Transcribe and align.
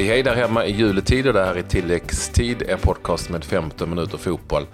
Hej 0.00 0.08
hej 0.08 0.22
där 0.22 0.34
hemma 0.34 0.66
i 0.66 0.72
juletid 0.72 1.26
och 1.26 1.32
det 1.32 1.44
här 1.44 1.54
är 1.54 1.62
tilläggstid, 1.62 2.62
en 2.68 2.78
podcast 2.78 3.30
med 3.30 3.44
15 3.44 3.90
minuter 3.90 4.18
fotboll 4.18 4.66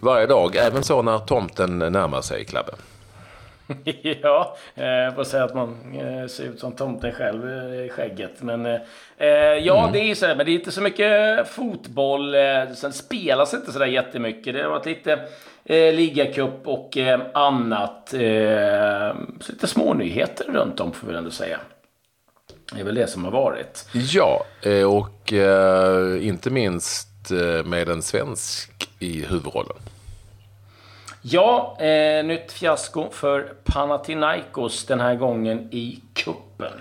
varje 0.00 0.26
dag, 0.26 0.56
även 0.56 0.82
så 0.82 1.02
när 1.02 1.18
tomten 1.18 1.78
närmar 1.78 2.20
sig, 2.20 2.44
Klabbe. 2.44 2.72
ja, 4.22 4.56
eh, 4.74 4.86
jag 4.86 5.14
får 5.14 5.24
säga 5.24 5.44
att 5.44 5.54
man 5.54 5.76
eh, 5.94 6.26
ser 6.26 6.44
ut 6.44 6.60
som 6.60 6.72
tomten 6.72 7.12
själv 7.12 7.48
eh, 7.48 7.84
i 7.86 7.88
skägget. 7.88 8.42
Men 8.42 8.64
ja, 9.62 9.78
mm. 9.78 9.92
det 9.92 9.98
är 9.98 10.14
så 10.14 10.26
här, 10.26 10.36
men 10.36 10.46
det 10.46 10.52
är 10.52 10.54
inte 10.54 10.72
så 10.72 10.80
mycket 10.80 11.48
fotboll. 11.48 12.34
Sen 12.76 12.92
spelas 12.92 13.54
inte 13.54 13.72
så 13.72 13.78
där 13.78 13.86
jättemycket. 13.86 14.54
Det 14.54 14.62
har 14.62 14.70
varit 14.70 14.86
lite 14.86 15.12
eh, 15.64 15.94
ligacup 15.94 16.66
och 16.66 16.96
eh, 16.96 17.20
annat. 17.34 18.14
Eh, 18.14 19.16
så 19.40 19.52
lite 19.52 19.66
smånyheter 19.66 20.44
runt 20.52 20.80
om 20.80 20.92
får 20.92 21.08
vi 21.08 21.16
ändå 21.16 21.30
säga. 21.30 21.58
Det 22.72 22.80
är 22.80 22.84
väl 22.84 22.94
det 22.94 23.06
som 23.06 23.24
har 23.24 23.32
varit. 23.32 23.88
Ja, 23.92 24.44
och 24.86 25.32
eh, 25.32 26.26
inte 26.26 26.50
minst 26.50 27.08
med 27.64 27.88
en 27.88 28.02
svensk 28.02 28.88
i 28.98 29.24
huvudrollen. 29.24 29.76
Ja, 31.22 31.76
eh, 31.80 32.24
nytt 32.24 32.52
fiasko 32.52 33.10
för 33.10 33.52
Panathinaikos 33.64 34.84
den 34.84 35.00
här 35.00 35.14
gången 35.14 35.68
i 35.70 36.00
kuppen. 36.12 36.72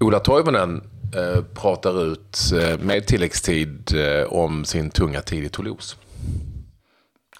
Ola 0.00 0.20
Toivonen 0.20 0.82
eh, 1.16 1.42
pratar 1.54 2.12
ut 2.12 2.38
eh, 2.60 2.78
med 2.78 3.06
tilläggstid 3.06 3.94
eh, 3.94 4.32
om 4.32 4.64
sin 4.64 4.90
tunga 4.90 5.22
tid 5.22 5.44
i 5.44 5.48
Toulouse. 5.48 5.96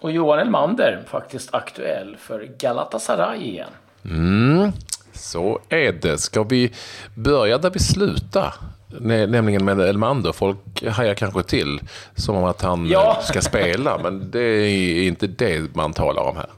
Och 0.01 0.13
Johan 0.13 0.39
Elmander 0.39 1.05
faktiskt 1.07 1.55
aktuell 1.55 2.17
för 2.17 2.49
Galatasaray 2.59 3.41
igen. 3.41 3.71
Mm, 4.05 4.73
så 5.19 5.61
är 5.69 5.93
det. 5.93 6.19
Ska 6.19 6.43
vi 6.43 6.73
börja 7.15 7.59
där 7.59 7.71
vi 7.71 7.79
slutar? 7.79 8.55
Nämligen 9.01 9.65
med 9.65 9.81
Elmander. 9.81 10.33
Folk 10.33 10.85
hajar 10.85 11.15
kanske 11.15 11.43
till 11.43 11.81
som 12.15 12.37
om 12.37 12.45
att 12.45 12.63
han 12.63 12.87
ja. 12.87 13.21
ska 13.23 13.41
spela, 13.41 13.99
men 13.99 14.31
det 14.31 14.41
är 14.41 15.03
inte 15.03 15.27
det 15.27 15.75
man 15.75 15.93
talar 15.93 16.23
om 16.23 16.37
här. 16.37 16.51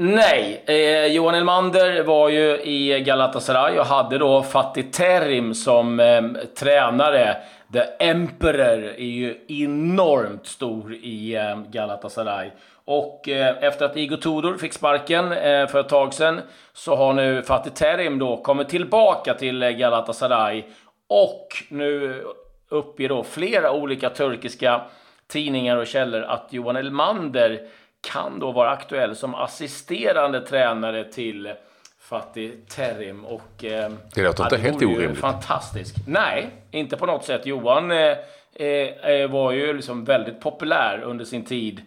Nej, 0.00 0.62
eh, 0.66 1.06
Johan 1.06 1.34
Elmander 1.34 2.02
var 2.02 2.28
ju 2.28 2.60
i 2.62 3.00
Galatasaray 3.00 3.78
och 3.78 3.86
hade 3.86 4.18
då 4.18 4.42
Fatih 4.42 4.90
Terim 4.90 5.54
som 5.54 6.00
eh, 6.00 6.22
tränare. 6.58 7.36
The 7.72 7.82
Emperor 7.98 8.84
är 8.84 8.98
ju 8.98 9.36
enormt 9.48 10.46
stor 10.46 10.94
i 10.94 11.34
eh, 11.34 11.58
Galatasaray. 11.70 12.50
Och 12.84 13.28
eh, 13.28 13.56
efter 13.60 13.84
att 13.84 13.96
Igor 13.96 14.16
Tudor 14.16 14.56
fick 14.56 14.72
sparken 14.72 15.32
eh, 15.32 15.66
för 15.66 15.80
ett 15.80 15.88
tag 15.88 16.14
sedan 16.14 16.40
så 16.72 16.96
har 16.96 17.12
nu 17.12 17.42
Fatih 17.42 17.72
Terim 17.72 18.18
då 18.18 18.36
kommit 18.36 18.68
tillbaka 18.68 19.34
till 19.34 19.62
eh, 19.62 19.70
Galatasaray 19.70 20.64
och 21.08 21.48
nu 21.68 22.22
uppger 22.68 23.08
då 23.08 23.22
flera 23.22 23.72
olika 23.72 24.10
turkiska 24.10 24.80
tidningar 25.28 25.76
och 25.76 25.86
källor 25.86 26.22
att 26.22 26.46
Johan 26.50 26.76
Elmander 26.76 27.60
kan 28.00 28.38
då 28.38 28.52
vara 28.52 28.70
aktuell 28.70 29.16
som 29.16 29.34
assisterande 29.34 30.40
tränare 30.40 31.04
till 31.04 31.52
Fatih 32.00 32.52
Terim. 32.68 33.24
Och, 33.24 33.64
eh, 33.64 33.92
det 34.14 34.22
låter 34.22 34.44
inte 34.44 34.56
helt 34.56 34.82
orimligt. 34.82 35.18
Fantastisk. 35.18 35.94
Nej, 36.06 36.50
inte 36.70 36.96
på 36.96 37.06
något 37.06 37.24
sätt. 37.24 37.46
Johan 37.46 37.90
eh, 37.90 38.16
eh, 38.54 39.30
var 39.30 39.52
ju 39.52 39.72
liksom 39.72 40.04
väldigt 40.04 40.40
populär 40.40 41.00
under 41.04 41.24
sin 41.24 41.44
tid 41.44 41.82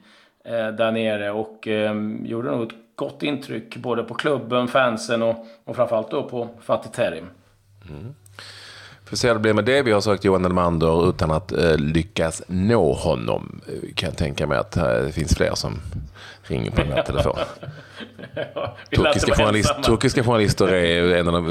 eh, 0.45 0.67
där 0.67 0.91
nere 0.91 1.31
och 1.31 1.67
eh, 1.67 1.95
gjorde 2.23 2.51
nog 2.51 2.63
ett 2.63 2.77
gott 2.95 3.23
intryck 3.23 3.77
både 3.77 4.03
på 4.03 4.13
klubben, 4.13 4.67
fansen 4.67 5.21
och, 5.21 5.45
och 5.65 5.75
framförallt 5.75 6.11
då 6.11 6.23
på 6.23 6.49
Fatih 6.61 6.91
Terim. 6.91 7.29
Mm. 7.89 8.15
Får 9.11 9.17
se 9.17 9.27
hur 9.27 9.33
det 9.33 9.39
blir 9.39 9.53
med 9.53 9.65
det. 9.65 9.81
Vi 9.81 9.91
har 9.91 10.01
sökt 10.01 10.23
Johan 10.23 10.45
Elmander 10.45 11.09
utan 11.09 11.31
att 11.31 11.51
eh, 11.51 11.77
lyckas 11.77 12.43
nå 12.47 12.93
honom. 12.93 13.61
Eh, 13.67 13.93
kan 13.95 14.09
jag 14.09 14.17
tänka 14.17 14.47
mig 14.47 14.57
att 14.57 14.77
eh, 14.77 14.83
det 14.83 15.11
finns 15.11 15.35
fler 15.35 15.55
som 15.55 15.81
ringer 16.43 16.71
på 16.71 16.81
den 16.81 16.91
här 16.91 17.03
telefonen. 17.03 17.45
ja, 18.53 18.77
turkiska, 18.95 19.35
journalist, 19.35 19.73
turkiska 19.83 20.23
journalister 20.23 20.67
är 20.67 21.15
en 21.15 21.27
av 21.27 21.49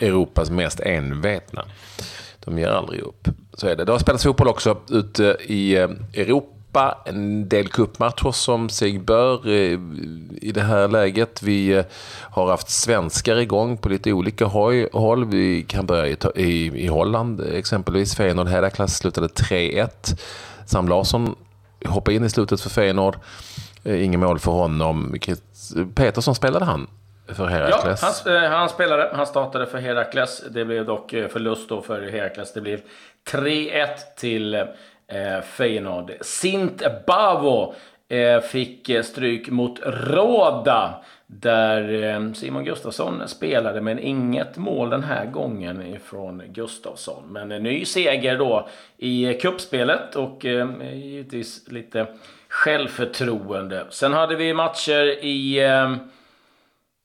Europas 0.00 0.50
mest 0.50 0.80
envetna. 0.80 1.64
De 2.44 2.58
ger 2.58 2.68
aldrig 2.68 3.00
upp. 3.00 3.28
Så 3.54 3.68
är 3.68 3.76
det. 3.76 3.84
Det 3.84 3.92
har 3.92 3.98
spelats 3.98 4.24
fotboll 4.24 4.48
också 4.48 4.78
ute 4.88 5.36
i 5.40 5.76
eh, 5.76 5.90
Europa 6.14 6.59
Europa, 6.70 6.98
en 7.04 7.48
del 7.48 7.68
kuppmatcher 7.68 8.32
som 8.32 8.68
sig 8.68 8.98
bör 8.98 9.48
eh, 9.48 9.78
i 10.42 10.52
det 10.54 10.60
här 10.60 10.88
läget. 10.88 11.42
Vi 11.42 11.72
eh, 11.72 11.84
har 12.30 12.50
haft 12.50 12.70
svenskar 12.70 13.36
igång 13.36 13.76
på 13.76 13.88
lite 13.88 14.12
olika 14.12 14.44
håll. 14.92 15.24
Vi 15.24 15.62
kan 15.68 15.86
börja 15.86 16.06
i, 16.06 16.16
i, 16.34 16.84
i 16.84 16.86
Holland 16.86 17.40
exempelvis. 17.40 18.16
Feyenoord 18.16 18.48
Herakles 18.48 18.96
slutade 18.96 19.26
3-1. 19.26 19.88
Sam 20.66 20.88
Larsson 20.88 21.34
hoppade 21.86 22.16
in 22.16 22.24
i 22.24 22.30
slutet 22.30 22.60
för 22.60 22.70
Feyenoord. 22.70 23.16
Eh, 23.84 24.04
inget 24.04 24.20
mål 24.20 24.38
för 24.38 24.52
honom. 24.52 25.16
Petersson 25.94 26.34
spelade 26.34 26.64
han 26.64 26.86
för 27.28 27.46
Herakles? 27.46 28.22
Ja, 28.26 28.38
han, 28.38 28.52
han, 28.52 28.68
spelade. 28.68 29.10
Han 29.14 29.26
startade 29.26 29.66
för 29.66 29.78
Herakles. 29.78 30.42
Det 30.50 30.64
blev 30.64 30.86
dock 30.86 31.10
förlust 31.10 31.68
då 31.68 31.82
för 31.82 32.02
Herakles. 32.02 32.52
Det 32.52 32.60
blev 32.60 32.80
3-1 33.32 33.86
till 34.16 34.66
eh, 35.10 35.40
Feyenoord. 35.40 36.12
Sint 36.20 36.82
Bavo 37.06 37.74
eh, 38.08 38.40
fick 38.40 38.88
eh, 38.88 39.02
stryk 39.02 39.48
mot 39.48 39.80
Råda. 39.86 41.04
Där 41.26 42.02
eh, 42.02 42.32
Simon 42.32 42.64
Gustafsson 42.64 43.28
spelade, 43.28 43.80
men 43.80 43.98
inget 43.98 44.56
mål 44.56 44.90
den 44.90 45.04
här 45.04 45.26
gången 45.26 45.86
ifrån 45.86 46.42
Gustafsson. 46.46 47.22
Men 47.28 47.52
en 47.52 47.62
ny 47.62 47.84
seger 47.84 48.38
då 48.38 48.68
i 48.98 49.34
kuppspelet 49.34 50.16
och 50.16 50.44
eh, 50.44 50.68
givetvis 50.94 51.68
lite 51.68 52.06
självförtroende. 52.48 53.86
Sen 53.90 54.12
hade 54.12 54.36
vi 54.36 54.54
matcher 54.54 55.24
i 55.24 55.58
eh, 55.64 55.96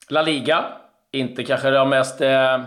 La 0.10 0.22
Liga. 0.22 0.66
Inte 1.12 1.44
kanske 1.44 1.70
de 1.70 1.90
mest 1.90 2.22
eh, 2.22 2.62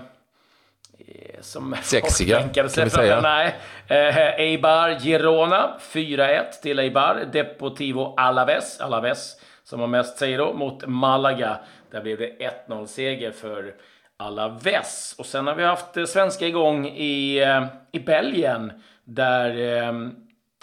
som 1.41 1.77
Sexiga, 1.83 2.49
kan 2.49 2.65
vi 2.65 2.91
säga. 2.91 3.21
Nej. 3.21 3.55
Eh, 3.89 4.41
Eibar 4.41 5.01
Girona, 5.01 5.77
4-1 5.81 6.45
till 6.63 6.79
Eibar. 6.79 7.25
Deportivo 7.33 8.15
Alaves, 8.17 8.81
Alaves 8.81 9.37
som 9.65 9.81
har 9.81 9.87
mest 9.87 10.19
säger 10.19 10.39
då, 10.39 10.53
mot 10.53 10.87
Malaga. 10.87 11.59
Där 11.91 12.03
blev 12.03 12.19
det 12.19 12.53
1-0 12.69 12.87
seger 12.87 13.31
för 13.31 13.75
Alaves. 14.17 15.15
Och 15.19 15.27
sen 15.27 15.47
har 15.47 15.55
vi 15.55 15.65
haft 15.65 15.97
eh, 15.97 16.05
svenska 16.05 16.47
igång 16.47 16.87
i, 16.87 17.39
eh, 17.43 17.67
i 17.93 18.01
Belgien. 18.01 18.73
Där 19.05 19.77
eh, 19.77 19.93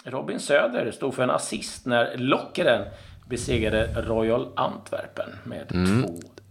Robin 0.04 0.40
Söder 0.40 0.90
stod 0.90 1.14
för 1.14 1.22
en 1.22 1.30
assist 1.30 1.86
när 1.86 2.16
Lockeren 2.16 2.82
besegrade 3.28 4.02
Royal 4.02 4.48
Antwerpen 4.56 5.30
med 5.44 5.72
mm. 5.74 6.04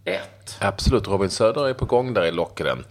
2-1. 0.04 0.18
Absolut, 0.60 1.08
Robin 1.08 1.30
Söder 1.30 1.68
är 1.68 1.74
på 1.74 1.84
gång 1.84 2.14
där 2.14 2.24
i 2.24 2.32
Lockeren. 2.32 2.84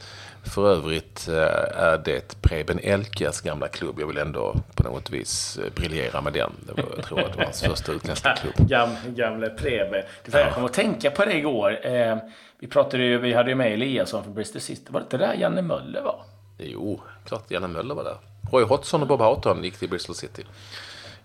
För 0.46 0.70
övrigt 0.72 1.28
eh, 1.28 1.82
är 1.84 2.02
det 2.06 2.42
Preben 2.42 2.80
Elkas 2.80 3.42
gamla 3.42 3.68
klubb. 3.68 4.00
Jag 4.00 4.08
vill 4.08 4.18
ändå 4.18 4.56
på 4.76 4.84
något 4.84 5.10
vis 5.10 5.58
eh, 5.58 5.74
briljera 5.76 6.22
med 6.22 6.34
den. 6.34 6.52
Det 6.68 6.82
var, 6.82 6.90
jag 6.96 7.06
tror 7.06 7.20
att 7.20 7.32
det 7.32 7.38
var 7.38 7.44
hans 7.44 7.62
första 7.62 7.92
utländska 7.92 8.36
klubb. 8.42 8.70
Gam, 8.70 8.90
gamle 9.08 9.50
Preben. 9.50 10.04
Jag 10.32 10.54
kom 10.54 10.66
att 10.66 10.74
tänka 10.74 11.12
på 11.12 11.26
det 11.26 11.38
igår. 11.38 11.86
Eh, 11.88 12.18
vi 12.60 12.68
pratade 12.68 13.04
ju, 13.04 13.18
vi 13.18 13.34
hade 13.34 13.50
ju 13.50 13.56
med 13.56 13.74
Eliasson 13.74 14.24
från 14.24 14.34
Bristol 14.34 14.62
City. 14.62 14.86
Var 14.88 15.00
det 15.00 15.04
inte 15.04 15.18
där 15.18 15.34
Janne 15.34 15.62
Möller 15.62 16.02
var? 16.02 16.24
Jo, 16.58 17.02
klart 17.26 17.52
Janne 17.52 17.68
Möller 17.68 17.96
var 17.96 18.04
där. 18.04 18.18
Roy 18.52 18.64
Hodgson 18.64 19.02
och 19.02 19.08
Bob 19.08 19.22
Houghton 19.22 19.64
gick 19.64 19.78
till 19.78 19.90
Bristol 19.90 20.16
City. 20.16 20.44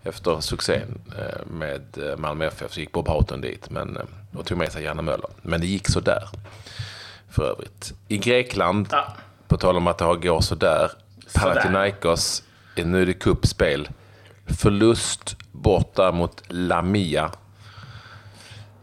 Efter 0.03 0.41
succén 0.41 1.01
med 1.45 1.83
Malmö 2.17 2.47
FF 2.47 2.73
så 2.73 2.81
gick 2.81 2.93
Bob 2.93 3.09
Houghton 3.09 3.41
dit 3.41 3.71
men, 3.71 3.99
och 4.33 4.47
tog 4.47 4.59
med 4.59 4.73
sig 4.73 4.85
Janne 4.85 5.03
Möller. 5.03 5.31
Men 5.43 5.61
det 5.61 5.67
gick 5.67 5.89
så 5.89 6.01
där 6.01 6.29
för 7.31 7.51
övrigt. 7.51 7.95
I 8.09 8.19
Grekland, 8.19 8.89
ja. 8.91 9.15
på 9.49 9.57
tal 9.57 9.77
om 9.77 9.87
att 9.87 9.99
det 9.99 10.05
går 10.05 10.41
sådär, 10.41 10.91
Panathinaikos, 11.35 12.43
nu 12.77 13.03
är 13.03 13.07
det 13.07 13.15
kuppspel. 13.15 13.89
Förlust 14.47 15.37
borta 15.53 16.13
mot 16.13 16.43
Lamia. 16.49 17.31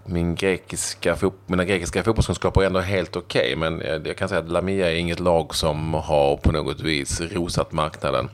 Min 0.06 0.36
grekiska, 0.36 1.18
mina 1.46 1.66
grekiska 1.66 2.04
fotbollskunskaper 2.04 2.62
är 2.62 2.66
ändå 2.66 2.80
helt 2.80 3.16
okej, 3.16 3.56
okay, 3.56 3.56
men 3.56 4.04
jag 4.06 4.18
kan 4.18 4.30
säga 4.30 4.40
att 4.42 4.52
Lamia 4.52 4.92
är 4.92 4.96
inget 4.96 5.20
lag 5.20 5.56
som 5.56 5.94
har 5.94 6.38
på 6.38 6.52
något 6.52 6.80
vis 6.80 7.22
rosat 7.22 7.72
marknaden. 7.72 8.30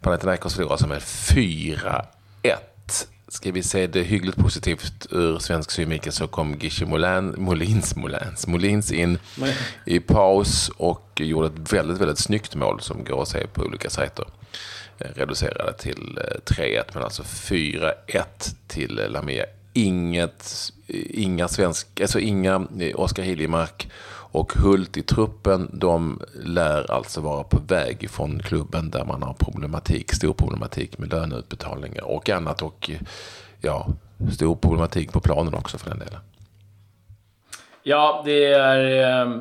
Panathinaikos 0.00 0.54
förlorar 0.54 0.72
alltså 0.72 0.86
med 0.86 0.98
4-1 0.98 2.04
Ska 3.34 3.52
vi 3.52 3.62
se 3.62 3.86
det 3.86 4.02
hyggligt 4.02 4.36
positivt 4.36 5.06
ur 5.10 5.38
svensk 5.38 5.70
synvinkel 5.70 6.12
så 6.12 6.26
kom 6.26 6.56
Molin, 6.86 7.34
Molins, 7.36 7.96
Molins, 7.96 8.46
Molins 8.46 8.92
in 8.92 9.18
i 9.84 10.00
paus 10.00 10.70
och 10.76 11.20
gjorde 11.20 11.46
ett 11.46 11.72
väldigt, 11.72 12.00
väldigt 12.00 12.18
snyggt 12.18 12.54
mål 12.54 12.80
som 12.80 13.04
går 13.04 13.22
att 13.22 13.28
se 13.28 13.46
på 13.46 13.62
olika 13.62 13.90
sajter. 13.90 14.24
Eh, 14.98 15.06
reducerade 15.14 15.72
till 15.72 16.18
3-1 16.44 16.76
eh, 16.76 16.84
men 16.94 17.02
alltså 17.02 17.22
4-1 17.22 17.94
till 18.66 19.00
Lamia 19.08 19.44
inget, 19.72 20.72
inga 21.10 21.48
svensk, 21.48 22.00
alltså 22.00 22.20
inga 22.20 22.66
Oskar 22.94 23.22
Hiljemark 23.22 23.88
och 24.34 24.52
Hult 24.52 24.96
i 24.96 25.02
truppen, 25.02 25.70
de 25.72 26.20
lär 26.44 26.90
alltså 26.90 27.20
vara 27.20 27.44
på 27.44 27.58
väg 27.68 28.02
ifrån 28.02 28.38
klubben 28.38 28.90
där 28.90 29.04
man 29.04 29.22
har 29.22 29.34
problematik, 29.34 30.12
stor 30.12 30.32
problematik 30.32 30.98
med 30.98 31.12
löneutbetalningar 31.12 32.04
och 32.04 32.30
annat 32.30 32.62
och 32.62 32.90
ja, 33.60 33.86
stor 34.32 34.54
problematik 34.56 35.12
på 35.12 35.20
planen 35.20 35.54
också 35.54 35.78
för 35.78 35.90
den 35.90 35.98
delen. 35.98 36.20
Ja, 37.82 38.22
det 38.24 38.44
är 38.44 39.22
eh, 39.22 39.32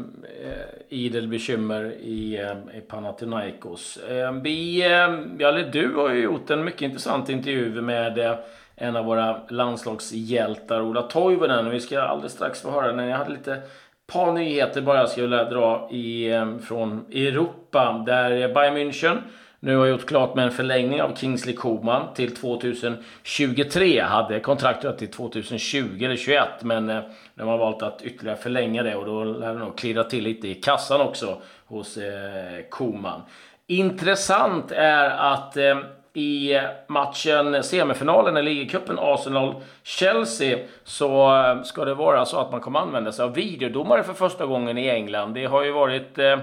idel 0.90 1.28
bekymmer 1.28 1.84
i, 2.02 2.38
eh, 2.38 2.78
i 2.78 2.82
Panathinaikos. 2.82 3.98
Eh, 3.98 4.32
vi, 4.32 4.86
eh, 4.92 5.72
du 5.72 5.96
har 5.96 6.10
ju 6.10 6.22
gjort 6.22 6.50
en 6.50 6.64
mycket 6.64 6.82
intressant 6.82 7.30
intervju 7.30 7.82
med 7.82 8.20
eh, 8.20 8.36
en 8.76 8.96
av 8.96 9.06
våra 9.06 9.42
landslagshjältar, 9.50 10.82
Ola 10.82 11.02
Toivonen. 11.02 11.70
Vi 11.70 11.80
ska 11.80 12.02
alldeles 12.02 12.34
strax 12.34 12.62
få 12.62 12.72
höra 12.72 12.92
den. 12.92 13.08
jag 13.08 13.18
hade 13.18 13.32
lite 13.32 13.62
par 14.08 14.32
nyheter 14.32 14.82
bara 14.82 14.98
jag 14.98 15.10
skulle 15.10 15.44
dra 15.44 15.90
i, 15.92 16.32
eh, 16.32 16.58
från 16.58 17.06
Europa. 17.12 18.04
Där 18.06 18.54
Bayern 18.54 18.78
München 18.78 19.18
nu 19.64 19.76
har 19.76 19.86
gjort 19.86 20.06
klart 20.06 20.36
med 20.36 20.46
en 20.46 20.52
förlängning 20.52 21.02
av 21.02 21.16
Kingsley 21.16 21.56
Coman 21.56 22.14
till 22.14 22.36
2023. 22.36 24.00
Hade 24.02 24.40
kontraktet 24.40 24.98
till 24.98 25.12
2020 25.12 25.78
eller 25.80 26.16
2021 26.16 26.48
men 26.62 26.90
eh, 26.90 27.02
de 27.36 27.48
har 27.48 27.58
valt 27.58 27.82
att 27.82 28.02
ytterligare 28.02 28.38
förlänga 28.38 28.84
det 28.84 28.96
och 28.96 29.06
då 29.06 29.24
lär 29.24 29.54
det 29.54 29.60
nog 29.60 29.78
klirra 29.78 30.04
till 30.04 30.24
lite 30.24 30.48
i 30.48 30.56
kassan 30.56 31.02
också 31.02 31.42
hos 31.66 31.98
eh, 31.98 32.62
Koman. 32.70 33.22
Intressant 33.68 34.72
är 34.72 35.10
att 35.10 35.58
eh, 35.58 35.78
i 36.14 36.60
matchen, 36.88 37.64
semifinalen 37.64 38.38
i 38.38 38.42
ligacupen 38.42 39.00
Arsenal-Chelsea 39.00 40.60
så 40.84 41.36
eh, 41.36 41.64
ska 41.64 41.86
det 41.86 41.94
vara 41.94 42.26
så 42.26 42.40
att 42.40 42.52
man 42.52 42.62
kommer 42.62 42.80
använda 42.80 43.12
sig 43.12 43.26
av 43.26 43.34
videodomare 43.34 44.04
för 44.04 44.14
första 44.14 44.46
gången 44.46 44.78
i 44.78 44.88
England. 44.88 45.34
Det 45.34 45.46
har 45.46 45.64
ju 45.64 45.72
varit 45.72 46.20
eh, 46.20 46.40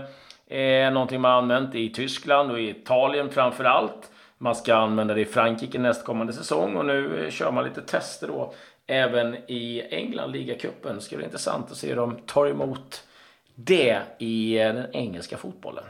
eh, 0.59 0.93
någonting 0.93 1.21
man 1.21 1.33
använt 1.33 1.75
i 1.75 1.89
Tyskland 1.89 2.51
och 2.51 2.61
i 2.61 2.71
Italien 2.71 3.31
framför 3.31 3.65
allt. 3.65 4.11
Man 4.39 4.55
ska 4.55 4.75
använda 4.75 5.15
det 5.15 5.21
i 5.21 5.25
Frankrike 5.25 5.79
nästkommande 5.79 6.33
säsong 6.33 6.77
och 6.77 6.87
nu 6.87 7.25
eh, 7.25 7.31
kör 7.31 7.51
man 7.51 7.65
lite 7.65 7.83
tester 7.83 8.27
då 8.27 8.55
även 8.87 9.37
i 9.47 9.83
England, 9.91 10.33
ligacupen. 10.33 10.97
Det 10.97 11.03
ska 11.03 11.17
bli 11.17 11.25
intressant 11.25 11.71
att 11.71 11.77
se 11.77 11.89
hur 11.89 11.97
de 11.97 12.17
tar 12.27 12.47
emot 12.47 13.05
det 13.55 13.99
i 14.19 14.59
eh, 14.59 14.75
den 14.75 14.87
engelska 14.93 15.37
fotbollen. 15.37 15.85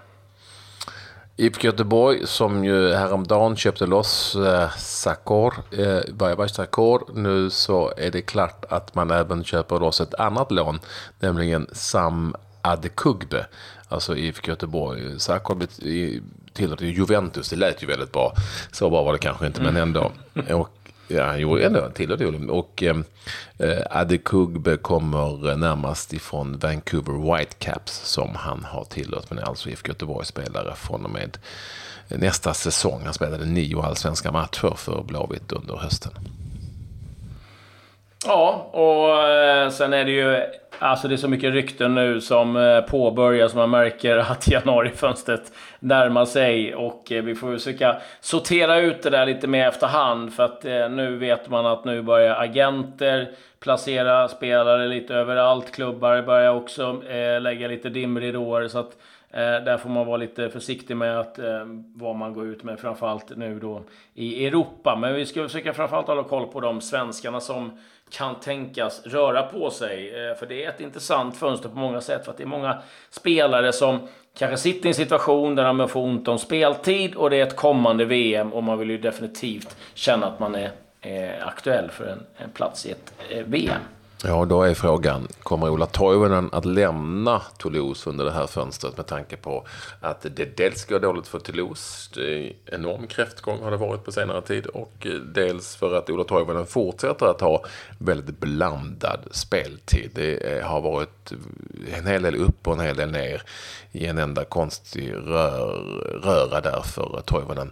IFK 1.41 1.65
Göteborg 1.65 2.27
som 2.27 2.65
ju 2.65 2.93
häromdagen 2.93 3.57
köpte 3.57 3.87
loss 3.87 4.37
eh, 4.37 4.71
Sakor, 4.77 5.55
eh, 5.79 6.01
Bajabai 6.13 6.49
Sakor. 6.49 7.11
Nu 7.15 7.51
så 7.51 7.93
är 7.97 8.11
det 8.11 8.23
klart 8.23 8.65
att 8.69 8.95
man 8.95 9.11
även 9.11 9.45
köper 9.45 9.81
loss 9.81 10.01
ett 10.01 10.15
annat 10.15 10.53
lån, 10.53 10.81
nämligen 11.21 11.67
Sam 11.73 12.35
Adekugbe. 12.63 13.47
Alltså 13.89 14.17
IFK 14.17 14.49
Göteborg. 14.49 15.21
Sakor 15.21 15.67
tillhörde 16.53 16.87
Juventus, 16.87 17.49
det 17.49 17.57
lät 17.57 17.83
ju 17.83 17.87
väldigt 17.87 18.13
bra. 18.13 18.33
Så 18.73 18.91
bra 18.91 19.03
var 19.03 19.13
det 19.13 19.19
kanske 19.19 19.47
inte, 19.47 19.63
men 19.63 19.77
ändå. 19.77 20.13
Och 20.51 20.69
Ja, 21.11 21.25
han 21.25 21.41
gjorde 21.41 21.67
ändå 21.67 21.85
en 21.85 21.93
till 21.93 22.51
och 22.51 22.83
ehm, 22.83 23.05
eh, 23.59 23.83
Adekugbe 23.91 24.77
kommer 24.77 25.57
närmast 25.57 26.13
ifrån 26.13 26.59
Vancouver 26.59 27.37
Whitecaps 27.37 27.93
som 27.93 28.35
han 28.35 28.65
har 28.65 28.85
tillhört, 28.85 29.31
men 29.31 29.39
är 29.39 29.43
alltså 29.43 29.69
IFK 29.69 29.89
Göteborg-spelare 29.89 30.75
från 30.75 31.05
och 31.05 31.11
med 31.11 31.39
nästa 32.09 32.55
säsong. 32.55 33.01
Han 33.05 33.15
spelade 33.15 33.47
nio 33.47 33.83
allsvenska 33.83 34.33
matcher 34.33 34.75
för 34.77 35.03
Blåvitt 35.03 35.53
under 35.53 35.77
hösten. 35.77 36.13
Ja, 38.27 38.71
och 38.73 39.29
eh, 39.29 39.71
sen 39.71 39.93
är 39.93 40.05
det 40.05 40.11
ju 40.11 40.43
Alltså 40.83 41.09
det 41.09 41.15
är 41.15 41.17
så 41.17 41.29
mycket 41.29 41.53
rykten 41.53 41.95
nu 41.95 42.21
som 42.21 42.57
eh, 42.57 42.81
påbörjas. 42.81 43.55
Man 43.55 43.71
märker 43.71 44.17
att 44.33 44.49
januarifönstret 44.49 45.53
närmar 45.81 46.25
sig. 46.25 46.75
Och 46.75 47.13
eh, 47.13 47.25
vi 47.25 47.35
får 47.35 47.53
försöka 47.53 47.97
sortera 48.21 48.79
ut 48.79 49.03
det 49.03 49.11
där 49.11 49.27
lite 49.27 49.47
mer 49.47 49.69
efterhand. 49.69 50.35
För 50.35 50.43
att 50.43 50.65
eh, 50.65 50.89
nu 50.89 51.17
vet 51.17 51.49
man 51.49 51.67
att 51.67 51.85
nu 51.85 52.03
börjar 52.03 52.35
agenter 52.35 53.31
placera 53.61 54.29
spelare 54.29 54.89
lite 54.89 55.15
överallt. 55.15 55.73
Klubbar 55.73 56.23
börjar 56.23 56.55
också 56.55 57.03
lägga 57.41 57.69
lite 57.69 57.89
dimridåer. 57.89 58.69
Så 58.69 58.79
att 58.79 58.97
där 59.65 59.79
får 59.79 59.91
man 59.91 60.07
vara 60.07 60.17
lite 60.17 60.49
försiktig 60.49 60.97
med 60.97 61.21
att, 61.21 61.39
vad 61.95 62.17
man 62.17 62.35
går 62.35 62.47
ut 62.47 62.63
med, 62.63 62.81
framförallt 62.81 63.37
nu 63.37 63.59
då 63.59 63.83
i 64.15 64.47
Europa. 64.47 64.97
Men 64.97 65.15
vi 65.15 65.27
ska 65.27 65.43
försöka 65.43 65.73
framförallt 65.73 66.07
hålla 66.07 66.23
koll 66.23 66.47
på 66.47 66.61
de 66.61 66.81
svenskarna 66.81 67.41
som 67.41 67.79
kan 68.11 68.41
tänkas 68.41 69.07
röra 69.07 69.43
på 69.43 69.71
sig. 69.71 70.09
Eh, 70.09 70.37
för 70.37 70.47
det 70.47 70.65
är 70.65 70.69
ett 70.69 70.81
intressant 70.81 71.37
fönster 71.37 71.69
på 71.69 71.79
många 71.79 72.01
sätt. 72.01 72.25
För 72.25 72.33
att 72.33 72.37
det 72.37 72.45
är 72.45 72.47
många 72.47 72.83
spelare 73.11 73.73
som 73.73 74.09
kanske 74.39 74.57
sitter 74.57 74.87
i 74.87 74.89
en 74.89 74.95
situation 74.95 75.55
där 75.55 75.65
de 75.65 75.89
får 75.89 76.01
ont 76.01 76.29
om 76.29 76.39
speltid 76.39 77.15
och 77.15 77.31
det 77.31 77.37
är 77.37 77.47
ett 77.47 77.57
kommande 77.57 78.05
VM 78.05 78.53
och 78.53 78.63
man 78.63 78.79
vill 78.79 78.91
ju 78.91 78.99
definitivt 78.99 79.77
känna 79.95 80.27
att 80.27 80.39
man 80.39 80.55
är, 80.55 80.71
eh, 81.01 81.47
aktuell 81.47 81.91
för 81.91 82.07
en, 82.07 82.27
en 82.37 82.51
plats 82.51 82.87
i 82.87 82.91
ett 82.91 83.15
eh, 83.31 83.45
VM. 83.45 83.83
Ja, 84.25 84.45
då 84.45 84.63
är 84.63 84.75
frågan, 84.75 85.29
kommer 85.43 85.71
Ola 85.71 85.87
Toivonen 85.87 86.49
att 86.53 86.65
lämna 86.65 87.43
Toulouse 87.59 88.11
under 88.11 88.25
det 88.25 88.31
här 88.31 88.47
fönstret 88.47 88.97
med 88.97 89.07
tanke 89.07 89.37
på 89.37 89.67
att 90.01 90.27
det 90.37 90.57
dels 90.57 90.85
går 90.85 90.99
dåligt 91.01 91.29
för 91.29 91.39
Toulouse, 91.39 92.11
det 92.15 92.47
är 92.47 92.53
enorm 92.67 93.07
kräftgång 93.07 93.63
har 93.63 93.71
det 93.71 93.77
varit 93.77 94.05
på 94.05 94.13
senare 94.13 94.43
tid, 94.43 94.67
och 94.67 95.07
dels 95.35 95.77
för 95.77 95.95
att 95.95 96.11
Ola 96.11 96.25
Toivonen 96.25 96.67
fortsätter 96.67 97.27
att 97.27 97.41
ha 97.41 97.65
väldigt 97.99 98.41
blandad 98.41 99.21
speltid. 99.31 100.11
Det 100.15 100.63
har 100.65 100.81
varit 100.81 101.33
en 101.99 102.07
hel 102.07 102.23
del 102.23 102.37
upp 102.37 102.67
och 102.67 102.75
en 102.75 102.81
hel 102.81 102.97
del 102.97 103.11
ner 103.11 103.43
i 103.93 104.07
en 104.07 104.19
enda 104.19 104.45
konstig 104.45 105.13
rör, 105.13 105.77
röra 106.23 106.61
där 106.61 106.83
för 106.83 107.23
Toivonen. 107.25 107.71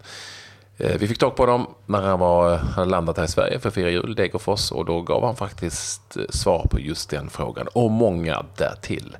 Eh, 0.80 0.96
vi 0.98 1.08
fick 1.08 1.18
tag 1.18 1.36
på 1.36 1.42
honom 1.42 1.74
när 1.86 2.02
han 2.02 2.18
var, 2.18 2.52
eh, 2.52 2.58
hade 2.58 2.90
landat 2.90 3.16
här 3.16 3.24
i 3.24 3.28
Sverige 3.28 3.58
för 3.58 3.68
att 3.68 3.74
fira 3.74 3.90
jul, 3.90 4.14
Degerfors, 4.14 4.72
och 4.72 4.84
då 4.84 5.02
gav 5.02 5.24
han 5.24 5.36
faktiskt 5.36 6.16
eh, 6.16 6.22
svar 6.28 6.66
på 6.70 6.80
just 6.80 7.10
den 7.10 7.30
frågan 7.30 7.68
och 7.72 7.90
många 7.90 8.44
därtill. 8.56 9.16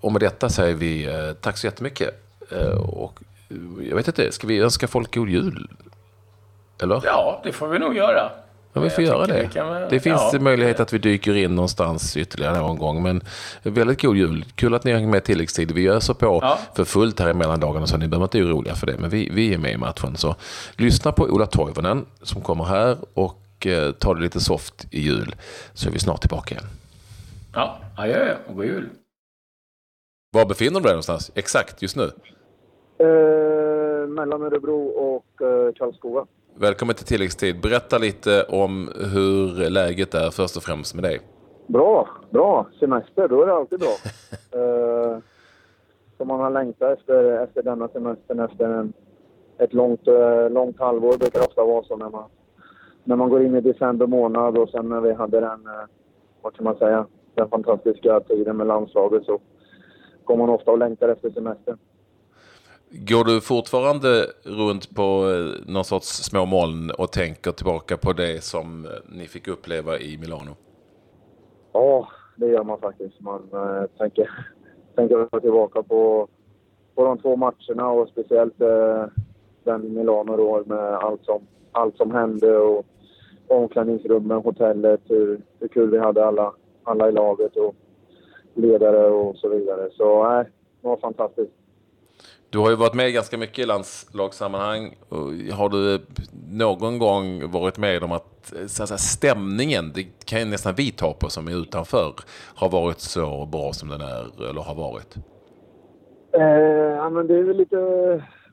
Och 0.00 0.12
med 0.12 0.20
detta 0.20 0.48
säger 0.48 0.74
vi 0.74 1.08
tack 1.40 1.58
så 1.58 1.66
jättemycket. 1.66 2.10
Och 2.78 3.20
jag 3.88 3.96
vet 3.96 4.08
inte, 4.08 4.32
ska 4.32 4.46
vi 4.46 4.60
önska 4.60 4.88
folk 4.88 5.14
god 5.14 5.28
jul? 5.28 5.68
Eller? 6.82 7.00
Ja, 7.04 7.40
det 7.44 7.52
får 7.52 7.68
vi 7.68 7.78
nog 7.78 7.96
göra. 7.96 8.30
Ja, 8.76 8.80
vi 8.80 8.90
får 8.90 9.04
göra 9.04 9.26
det. 9.26 9.48
Kan, 9.52 9.88
det 9.90 10.00
finns 10.00 10.22
ja, 10.32 10.40
möjlighet 10.40 10.80
att 10.80 10.92
vi 10.92 10.98
dyker 10.98 11.36
in 11.36 11.54
någonstans 11.54 12.16
ytterligare 12.16 12.58
någon 12.58 12.78
gång. 12.78 13.02
Men 13.02 13.22
väldigt 13.62 14.02
god 14.02 14.16
jul. 14.16 14.44
Kul 14.54 14.74
att 14.74 14.84
ni 14.84 14.92
hänger 14.92 15.08
med 15.08 15.24
tilläggstid. 15.24 15.72
Vi 15.72 15.88
öser 15.88 16.14
på 16.14 16.38
ja. 16.42 16.58
för 16.74 16.84
fullt 16.84 17.20
här 17.20 17.30
i 17.30 17.34
mellandagarna 17.34 17.86
så 17.86 17.96
ni 17.96 18.08
behöver 18.08 18.24
inte 18.24 18.42
oroliga 18.42 18.74
för 18.74 18.86
det. 18.86 18.96
Men 18.98 19.10
vi, 19.10 19.28
vi 19.32 19.54
är 19.54 19.58
med 19.58 19.72
i 19.72 19.76
matchen. 19.76 20.16
Så 20.16 20.34
lyssna 20.76 21.12
på 21.12 21.24
Ola 21.24 21.46
Toivonen 21.46 22.06
som 22.22 22.42
kommer 22.42 22.64
här 22.64 22.96
och 23.14 23.66
eh, 23.66 23.92
ta 23.92 24.14
det 24.14 24.20
lite 24.20 24.40
soft 24.40 24.86
i 24.90 25.00
jul. 25.00 25.34
Så 25.74 25.88
är 25.88 25.92
vi 25.92 25.98
snart 25.98 26.20
tillbaka 26.20 26.54
igen. 26.54 26.66
Ja, 27.54 27.78
adjö 27.96 28.36
och 28.46 28.56
god 28.56 28.64
jul. 28.64 28.88
Var 30.32 30.46
befinner 30.46 30.80
du 30.80 30.84
dig 30.84 30.92
någonstans 30.92 31.30
exakt 31.34 31.82
just 31.82 31.96
nu? 31.96 32.10
Eh, 32.98 34.08
mellan 34.08 34.42
Örebro 34.42 34.86
och 34.86 35.42
eh, 35.46 35.72
Karlskoga. 35.74 36.26
Välkommen 36.56 36.94
till 36.94 37.06
tilläggstid. 37.06 37.60
Berätta 37.60 37.98
lite 37.98 38.42
om 38.42 38.88
hur 39.14 39.70
läget 39.70 40.14
är 40.14 40.30
först 40.30 40.56
och 40.56 40.62
främst 40.62 40.94
med 40.94 41.04
dig. 41.04 41.20
Bra, 41.66 42.08
bra. 42.30 42.66
Semester, 42.80 43.28
då 43.28 43.42
är 43.42 43.46
det 43.46 43.54
alltid 43.54 43.80
bra. 43.80 43.94
uh, 44.60 45.18
som 46.16 46.28
man 46.28 46.40
har 46.40 46.50
längtat 46.50 46.98
efter, 46.98 47.42
efter 47.42 47.62
denna 47.62 47.88
semestern, 47.88 48.40
efter 48.40 48.64
en, 48.64 48.92
ett 49.58 49.72
långt, 49.72 50.08
uh, 50.08 50.50
långt 50.50 50.80
halvår. 50.80 51.12
Det 51.12 51.18
brukar 51.18 51.40
ofta 51.40 51.64
vara 51.64 51.84
så 51.84 51.96
när 51.96 52.10
man, 52.10 52.24
när 53.04 53.16
man 53.16 53.28
går 53.28 53.42
in 53.42 53.54
i 53.54 53.60
december 53.60 54.06
månad 54.06 54.58
och 54.58 54.70
sen 54.70 54.88
när 54.88 55.00
vi 55.00 55.12
hade 55.12 55.40
den, 55.40 55.66
uh, 55.66 55.84
vad 56.42 56.54
kan 56.56 56.64
man 56.64 56.76
säga, 56.76 57.06
den 57.34 57.48
fantastiska 57.48 58.20
tiden 58.20 58.56
med 58.56 58.66
landslaget 58.66 59.24
så 59.24 59.38
går 60.24 60.36
man 60.36 60.48
ofta 60.48 60.70
och 60.70 60.78
längtar 60.78 61.08
efter 61.08 61.30
semestern. 61.30 61.78
Går 62.96 63.24
du 63.24 63.40
fortfarande 63.40 64.26
runt 64.42 64.94
på 64.94 65.02
eh, 65.02 65.72
någon 65.72 65.84
sorts 65.84 66.08
små 66.08 66.46
moln 66.46 66.90
och 66.90 67.12
tänker 67.12 67.52
tillbaka 67.52 67.96
på 67.96 68.12
det 68.12 68.44
som 68.44 68.84
eh, 68.84 68.90
ni 69.08 69.26
fick 69.26 69.48
uppleva 69.48 69.98
i 69.98 70.18
Milano? 70.18 70.56
Ja, 71.72 72.08
det 72.36 72.46
gör 72.46 72.64
man 72.64 72.80
faktiskt. 72.80 73.20
Man 73.20 73.42
äh, 73.52 73.86
tänker, 73.98 74.30
tänker 74.96 75.40
tillbaka 75.40 75.82
på, 75.82 76.28
på 76.94 77.04
de 77.04 77.18
två 77.18 77.36
matcherna 77.36 77.88
och 77.88 78.08
speciellt 78.08 78.60
äh, 78.60 79.04
den 79.64 79.84
i 79.84 79.88
Milano 79.88 80.36
då 80.36 80.62
med 80.66 80.94
allt 80.94 81.24
som, 81.24 81.46
allt 81.72 81.96
som 81.96 82.10
hände 82.10 82.58
och 82.58 82.86
omklädningsrummen, 83.48 84.42
hotellet, 84.42 85.00
hur, 85.08 85.40
hur 85.58 85.68
kul 85.68 85.90
vi 85.90 85.98
hade 85.98 86.24
alla, 86.24 86.52
alla 86.84 87.08
i 87.08 87.12
laget 87.12 87.56
och 87.56 87.74
ledare 88.54 89.10
och 89.10 89.36
så 89.36 89.48
vidare. 89.48 89.90
Så 89.92 90.28
nej, 90.28 90.40
äh, 90.40 90.46
det 90.80 90.88
var 90.88 90.96
fantastiskt. 90.96 91.63
Du 92.50 92.58
har 92.58 92.70
ju 92.70 92.76
varit 92.76 92.94
med 92.94 93.12
ganska 93.12 93.38
mycket 93.38 93.58
i 93.58 93.66
landslagssammanhang. 93.66 94.94
Har 95.52 95.68
du 95.68 96.00
någon 96.50 96.98
gång 96.98 97.50
varit 97.50 97.78
med 97.78 98.02
om 98.02 98.12
att, 98.12 98.54
så 98.66 98.82
att 98.82 98.88
säga, 98.88 98.98
stämningen, 98.98 99.92
det 99.94 100.04
kan 100.24 100.38
ju 100.38 100.44
nästan 100.44 100.74
vi 100.74 100.90
ta 100.90 101.12
på 101.12 101.28
som 101.28 101.48
är 101.48 101.62
utanför, 101.62 102.12
har 102.54 102.68
varit 102.68 103.00
så 103.00 103.46
bra 103.52 103.72
som 103.72 103.88
den 103.88 104.00
är 104.00 104.48
eller 104.50 104.60
har 104.60 104.74
varit? 104.74 105.16
Eh, 106.32 106.96
ja, 106.96 107.10
men 107.10 107.26
det 107.26 107.34
är 107.38 107.42
väl 107.42 107.56
lite, 107.56 107.76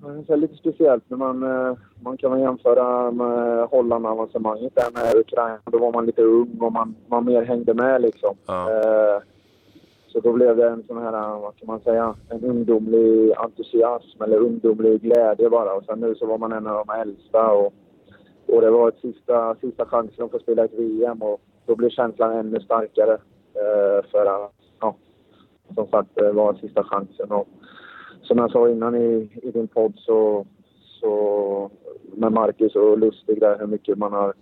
man 0.01 0.15
kan 0.15 0.25
säga, 0.25 0.35
lite 0.35 0.55
speciellt 0.55 1.03
när 1.09 1.17
man, 1.17 1.43
eh, 1.43 1.77
man 2.01 2.17
kan 2.17 2.39
jämföra 2.39 3.11
med 3.11 3.67
Holland-avancemanget 3.67 4.75
där 4.75 4.91
med 4.93 5.15
Ukraina. 5.15 5.59
Då 5.65 5.77
var 5.77 5.91
man 5.91 6.05
lite 6.05 6.21
ung 6.21 6.57
och 6.61 6.73
man, 6.73 6.95
man 7.07 7.25
mer 7.25 7.41
hängde 7.41 7.73
med 7.73 8.01
liksom. 8.01 8.35
Ja. 8.45 8.69
Eh, 8.71 9.21
så 10.11 10.19
då 10.19 10.31
blev 10.31 10.57
det 10.57 10.69
en 10.69 10.83
sån 10.87 10.97
här, 10.97 11.39
vad 11.39 11.55
kan 11.55 11.67
man 11.67 11.79
säga, 11.79 12.15
en 12.29 12.43
ungdomlig 12.43 13.33
entusiasm 13.37 14.21
eller 14.21 14.37
ungdomlig 14.37 15.01
glädje 15.01 15.49
bara. 15.49 15.73
Och 15.73 15.83
sen 15.85 15.99
nu 15.99 16.15
så 16.15 16.25
var 16.25 16.37
man 16.37 16.51
en 16.51 16.67
av 16.67 16.85
de 16.85 16.93
äldsta 16.93 17.51
och, 17.51 17.73
och 18.47 18.61
det 18.61 18.69
var 18.69 18.89
ett 18.89 18.99
sista, 19.01 19.55
sista 19.55 19.85
chansen 19.85 20.25
att 20.25 20.31
få 20.31 20.39
spela 20.39 20.65
ett 20.65 20.73
VM 20.73 21.21
och 21.21 21.41
då 21.65 21.75
blev 21.75 21.89
känslan 21.89 22.37
ännu 22.37 22.59
starkare. 22.59 23.13
Eh, 23.53 24.05
för 24.11 24.25
att, 24.25 24.53
ja, 24.79 24.95
som 25.75 25.87
sagt, 25.87 26.09
det 26.15 26.31
var 26.31 26.53
sista 26.53 26.83
chansen. 26.83 27.31
Och 27.31 27.47
som 28.21 28.37
jag 28.37 28.51
sa 28.51 28.69
innan 28.69 28.95
i, 28.95 29.29
i 29.43 29.51
din 29.51 29.67
podd 29.67 29.93
så, 29.95 30.45
så 30.99 31.71
med 32.15 32.31
Marcus 32.31 32.75
och 32.75 32.97
Lustig 32.97 33.39
där 33.39 33.59
hur 33.59 33.67
mycket 33.67 33.97
man 33.97 34.13
har, 34.13 34.33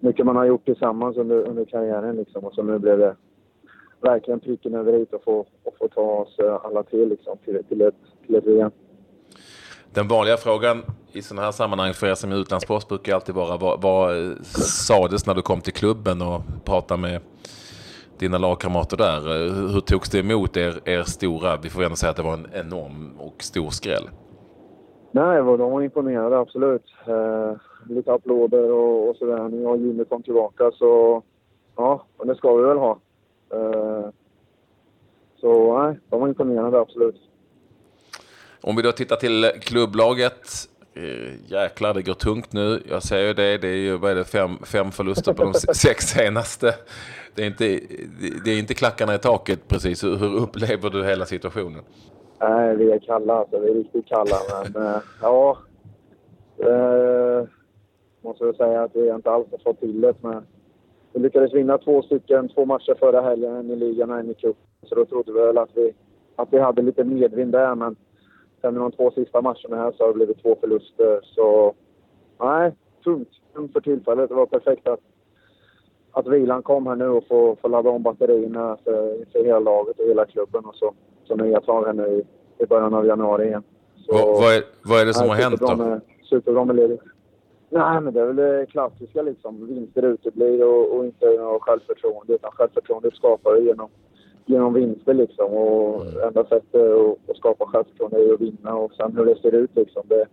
mycket 0.00 0.26
man 0.26 0.36
har 0.36 0.44
gjort 0.44 0.64
tillsammans 0.64 1.16
under, 1.16 1.48
under 1.48 1.64
karriären 1.64 2.16
liksom. 2.16 2.44
Och 2.44 2.54
så 2.54 2.62
nu 2.62 2.78
blev 2.78 2.98
det 2.98 3.16
verkligen 4.04 4.40
pricken 4.40 4.74
över 4.74 4.92
i 4.92 5.06
och 5.12 5.24
få, 5.24 5.46
och 5.62 5.74
få 5.78 5.88
ta 5.88 6.00
oss 6.00 6.36
alla 6.62 6.82
till, 6.82 7.08
liksom, 7.08 7.38
till, 7.44 7.64
till, 7.68 7.82
ett, 7.82 7.94
till 8.26 8.34
ett 8.34 8.46
VM. 8.46 8.70
Den 9.94 10.08
vanliga 10.08 10.36
frågan 10.36 10.82
i 11.12 11.22
sådana 11.22 11.42
här 11.42 11.52
sammanhang 11.52 11.92
för 11.92 12.06
er 12.06 12.14
som 12.14 12.32
är 12.32 12.36
utlandsproffs 12.36 12.88
brukar 12.88 13.14
alltid 13.14 13.34
vara 13.34 13.56
vad, 13.56 13.82
vad 13.82 14.14
sades 14.86 15.26
när 15.26 15.34
du 15.34 15.42
kom 15.42 15.60
till 15.60 15.72
klubben 15.72 16.22
och 16.22 16.40
pratade 16.64 17.00
med 17.00 17.20
dina 18.18 18.38
lagkamrater 18.38 18.96
där? 18.96 19.20
Hur 19.72 19.80
togs 19.80 20.10
det 20.10 20.18
emot 20.18 20.56
er, 20.56 20.80
er 20.84 21.02
stora, 21.02 21.56
vi 21.62 21.70
får 21.70 21.82
ändå 21.82 21.96
säga 21.96 22.10
att 22.10 22.16
det 22.16 22.22
var 22.22 22.34
en 22.34 22.46
enorm 22.52 23.12
och 23.18 23.42
stor 23.42 23.70
skräll? 23.70 24.08
Nej, 25.10 25.36
de 25.36 25.58
var 25.58 25.82
imponerade 25.82 26.38
absolut. 26.38 26.94
Eh, 27.06 27.52
lite 27.88 28.12
applåder 28.12 28.72
och, 28.72 29.08
och 29.08 29.16
sådär. 29.16 29.48
När 29.48 29.62
jag 29.62 29.70
och 29.70 29.78
Jimmy 29.78 30.04
kom 30.04 30.22
tillbaka 30.22 30.70
så, 30.70 31.22
ja, 31.76 32.06
och 32.16 32.26
det 32.26 32.34
ska 32.34 32.56
vi 32.56 32.62
väl 32.62 32.78
ha. 32.78 32.98
Eh, 33.54 34.10
så 35.40 35.82
nej, 35.82 35.98
de 36.10 36.20
var 36.20 36.28
imponerade 36.28 36.80
absolut. 36.80 37.20
Om 38.60 38.76
vi 38.76 38.82
då 38.82 38.92
tittar 38.92 39.16
till 39.16 39.50
klubblaget. 39.60 40.68
Eh, 40.94 41.52
jäklar, 41.52 41.94
det 41.94 42.02
går 42.02 42.14
tungt 42.14 42.52
nu. 42.52 42.82
Jag 42.88 43.02
säger 43.02 43.26
ju 43.26 43.34
det. 43.34 43.58
Det 43.58 43.68
är 43.68 43.76
ju 43.76 43.96
vad 43.96 44.10
är 44.10 44.14
det, 44.14 44.24
fem, 44.24 44.50
fem 44.64 44.90
förluster 44.90 45.32
på 45.32 45.44
de 45.44 45.54
sex 45.74 46.04
senaste. 46.04 46.74
Det 47.34 47.42
är, 47.42 47.46
inte, 47.46 47.80
det 48.44 48.50
är 48.50 48.58
inte 48.58 48.74
klackarna 48.74 49.14
i 49.14 49.18
taket 49.18 49.68
precis. 49.68 50.04
Hur 50.04 50.36
upplever 50.36 50.90
du 50.90 51.04
hela 51.04 51.26
situationen? 51.26 51.82
Nej, 52.40 52.76
vi 52.76 52.92
är 52.92 52.98
kalla 52.98 53.34
alltså. 53.34 53.58
Vi 53.60 53.70
är 53.70 53.74
riktigt 53.74 54.06
kalla. 54.06 54.36
Men 54.74 54.86
äh, 54.86 55.00
ja, 55.20 55.58
äh, 56.58 57.46
måste 58.22 58.44
väl 58.44 58.56
säga 58.56 58.82
att 58.82 58.90
vi 58.94 59.10
inte 59.10 59.30
alls 59.30 59.46
har 59.50 59.58
fått 59.58 59.80
till 59.80 60.00
det. 60.00 60.14
Men 60.20 60.46
vi 61.14 61.20
lyckades 61.20 61.54
vinna 61.54 61.78
två 61.78 62.02
stycken, 62.02 62.48
två 62.48 62.64
matcher 62.64 62.96
förra 62.98 63.20
helgen, 63.20 63.56
en 63.56 63.70
i 63.70 63.76
ligan 63.76 64.10
och 64.10 64.18
en 64.18 64.30
i 64.30 64.34
cupen. 64.34 64.66
Så 64.82 64.94
då 64.94 65.04
trodde 65.04 65.32
vi 65.32 65.40
väl 65.40 65.58
att 65.58 65.70
vi, 65.74 65.94
att 66.36 66.48
vi 66.50 66.58
hade 66.58 66.82
lite 66.82 67.04
medvind 67.04 67.52
där. 67.52 67.74
Men 67.74 67.96
sen 68.60 68.76
i 68.76 68.78
de 68.78 68.92
två 68.92 69.10
sista 69.10 69.42
matcherna 69.42 69.76
här 69.76 69.92
så 69.92 70.04
har 70.04 70.08
det 70.08 70.14
blivit 70.14 70.42
två 70.42 70.56
förluster. 70.60 71.20
Så 71.22 71.74
nej, 72.40 72.72
tungt. 73.04 73.28
Tungt 73.54 73.72
för 73.72 73.80
tillfället. 73.80 74.28
Det 74.28 74.34
var 74.34 74.46
perfekt 74.46 74.88
att, 74.88 75.00
att 76.12 76.26
vilan 76.26 76.62
kom 76.62 76.86
här 76.86 76.96
nu 76.96 77.08
och 77.08 77.26
få, 77.26 77.56
få 77.62 77.68
ladda 77.68 77.90
om 77.90 78.02
batterierna 78.02 78.76
för, 78.84 79.24
för 79.32 79.44
hela 79.44 79.58
laget 79.58 79.98
och 79.98 80.06
hela 80.06 80.26
klubben. 80.26 80.64
Och 80.64 80.74
så, 80.74 80.94
så 81.24 81.36
nya 81.36 81.60
tag 81.60 81.84
här 81.86 81.92
nu 81.92 82.06
i, 82.06 82.22
i 82.64 82.66
början 82.66 82.94
av 82.94 83.06
januari 83.06 83.46
igen. 83.46 83.62
Så, 83.96 84.12
vad, 84.12 84.26
vad, 84.26 84.54
är, 84.54 84.62
vad 84.84 85.00
är 85.00 85.06
det 85.06 85.14
som 85.14 85.26
nej, 85.26 85.36
har 85.36 85.50
hänt 85.50 85.60
då? 85.60 85.76
Med, 85.76 86.00
superbra 86.22 86.64
med 86.64 86.76
ledigt. 86.76 87.02
Nej, 87.74 88.00
men 88.00 88.14
det 88.14 88.20
är 88.20 88.26
väl 88.26 88.36
det 88.36 88.66
klassiska 88.66 89.22
liksom. 89.22 89.66
Vinster 89.66 90.02
uteblir 90.02 90.64
och, 90.64 90.96
och 90.96 91.04
inte 91.04 91.26
något 91.26 91.62
självförtroende. 91.62 92.34
Utan 92.34 92.50
självförtroendet 92.50 93.14
skapar 93.14 93.56
genom, 93.56 93.88
genom 94.46 94.74
vinster 94.74 95.14
liksom. 95.14 95.52
Och 95.52 96.06
Mm. 96.06 96.28
enda 96.28 96.44
sättet 96.44 96.74
att, 96.74 97.30
att 97.30 97.36
skapa 97.36 97.66
självförtroende 97.66 98.28
är 98.28 98.34
att 98.34 98.40
vinna. 98.40 98.74
Och 98.76 98.92
sen 98.92 99.16
hur 99.16 99.24
det 99.24 99.36
ser 99.40 99.54
ut 99.54 99.70
liksom. 99.76 100.02
Det 100.06 100.26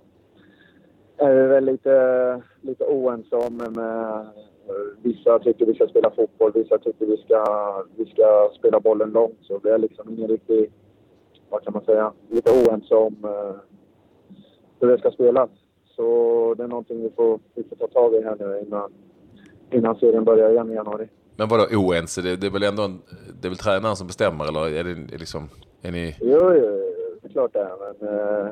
är 1.18 1.36
vi 1.36 1.48
väl 1.48 1.66
lite, 1.66 2.42
lite 2.62 2.86
oense 2.86 3.36
om. 3.36 3.58
Med, 3.58 4.28
vissa 5.02 5.40
tycker 5.40 5.66
vi 5.66 5.74
ska 5.74 5.88
spela 5.88 6.12
fotboll, 6.12 6.52
vissa 6.54 6.78
tycker 6.78 7.06
vi 7.06 7.18
ska, 7.18 7.46
vi 7.96 8.06
ska 8.06 8.50
spela 8.60 8.80
bollen 8.80 9.10
långt. 9.10 9.38
Så 9.42 9.58
det 9.58 9.70
är 9.74 9.78
liksom 9.78 10.10
ingen 10.10 10.28
riktig, 10.28 10.72
vad 11.50 11.64
kan 11.64 11.74
man 11.74 11.86
säga, 11.86 12.14
lite 12.30 12.52
oense 12.52 12.96
om 12.96 13.16
eh, 13.24 13.56
hur 14.80 14.88
det 14.88 14.98
ska 14.98 15.12
spelas. 15.12 15.50
Så 15.96 16.54
det 16.58 16.64
är 16.64 16.68
någonting 16.68 17.02
vi 17.04 17.10
får, 17.10 17.40
vi 17.56 17.64
får 17.64 17.76
ta 17.76 17.88
tag 17.88 18.14
i 18.16 18.24
här 18.24 18.36
nu 18.40 18.64
innan, 18.68 18.92
innan 19.72 19.96
serien 19.96 20.24
börjar 20.24 20.50
igen 20.50 20.72
i 20.72 20.74
januari. 20.76 21.08
Men 21.36 21.48
vadå 21.48 21.64
oense? 21.78 22.22
Det, 22.22 22.36
det 22.36 22.48
är 22.48 22.52
väl 22.52 22.64
ändå 22.64 22.84
en, 22.84 23.02
det 23.42 23.48
är 23.48 23.50
väl 23.50 23.58
tränaren 23.58 23.96
som 23.96 24.08
bestämmer 24.08 24.48
eller 24.48 24.80
är 24.80 24.84
det 24.84 25.18
liksom, 25.18 25.50
är 25.82 25.92
ni... 25.92 26.16
Jo, 26.22 26.40
jo, 26.42 26.82
det 27.22 27.28
är 27.28 27.32
klart 27.32 27.54
det 27.54 27.60
är. 27.60 27.76
Men 27.84 28.10
eh, 28.10 28.52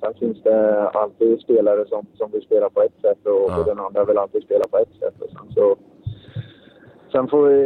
sen 0.00 0.14
finns 0.14 0.42
det 0.42 0.88
alltid 0.88 1.40
spelare 1.40 1.86
som, 1.88 2.06
som 2.14 2.30
vill 2.30 2.42
spela 2.42 2.70
på 2.70 2.82
ett 2.82 3.00
sätt 3.00 3.26
och, 3.26 3.50
Ja. 3.50 3.58
och 3.60 3.64
den 3.66 3.78
andra 3.78 4.04
vill 4.04 4.18
alltid 4.18 4.42
spela 4.42 4.64
på 4.70 4.78
ett 4.78 4.94
sätt. 5.00 5.14
Och 5.22 5.28
sen, 5.30 5.52
så, 5.54 5.76
sen 7.12 7.28
får 7.28 7.46
vi... 7.46 7.56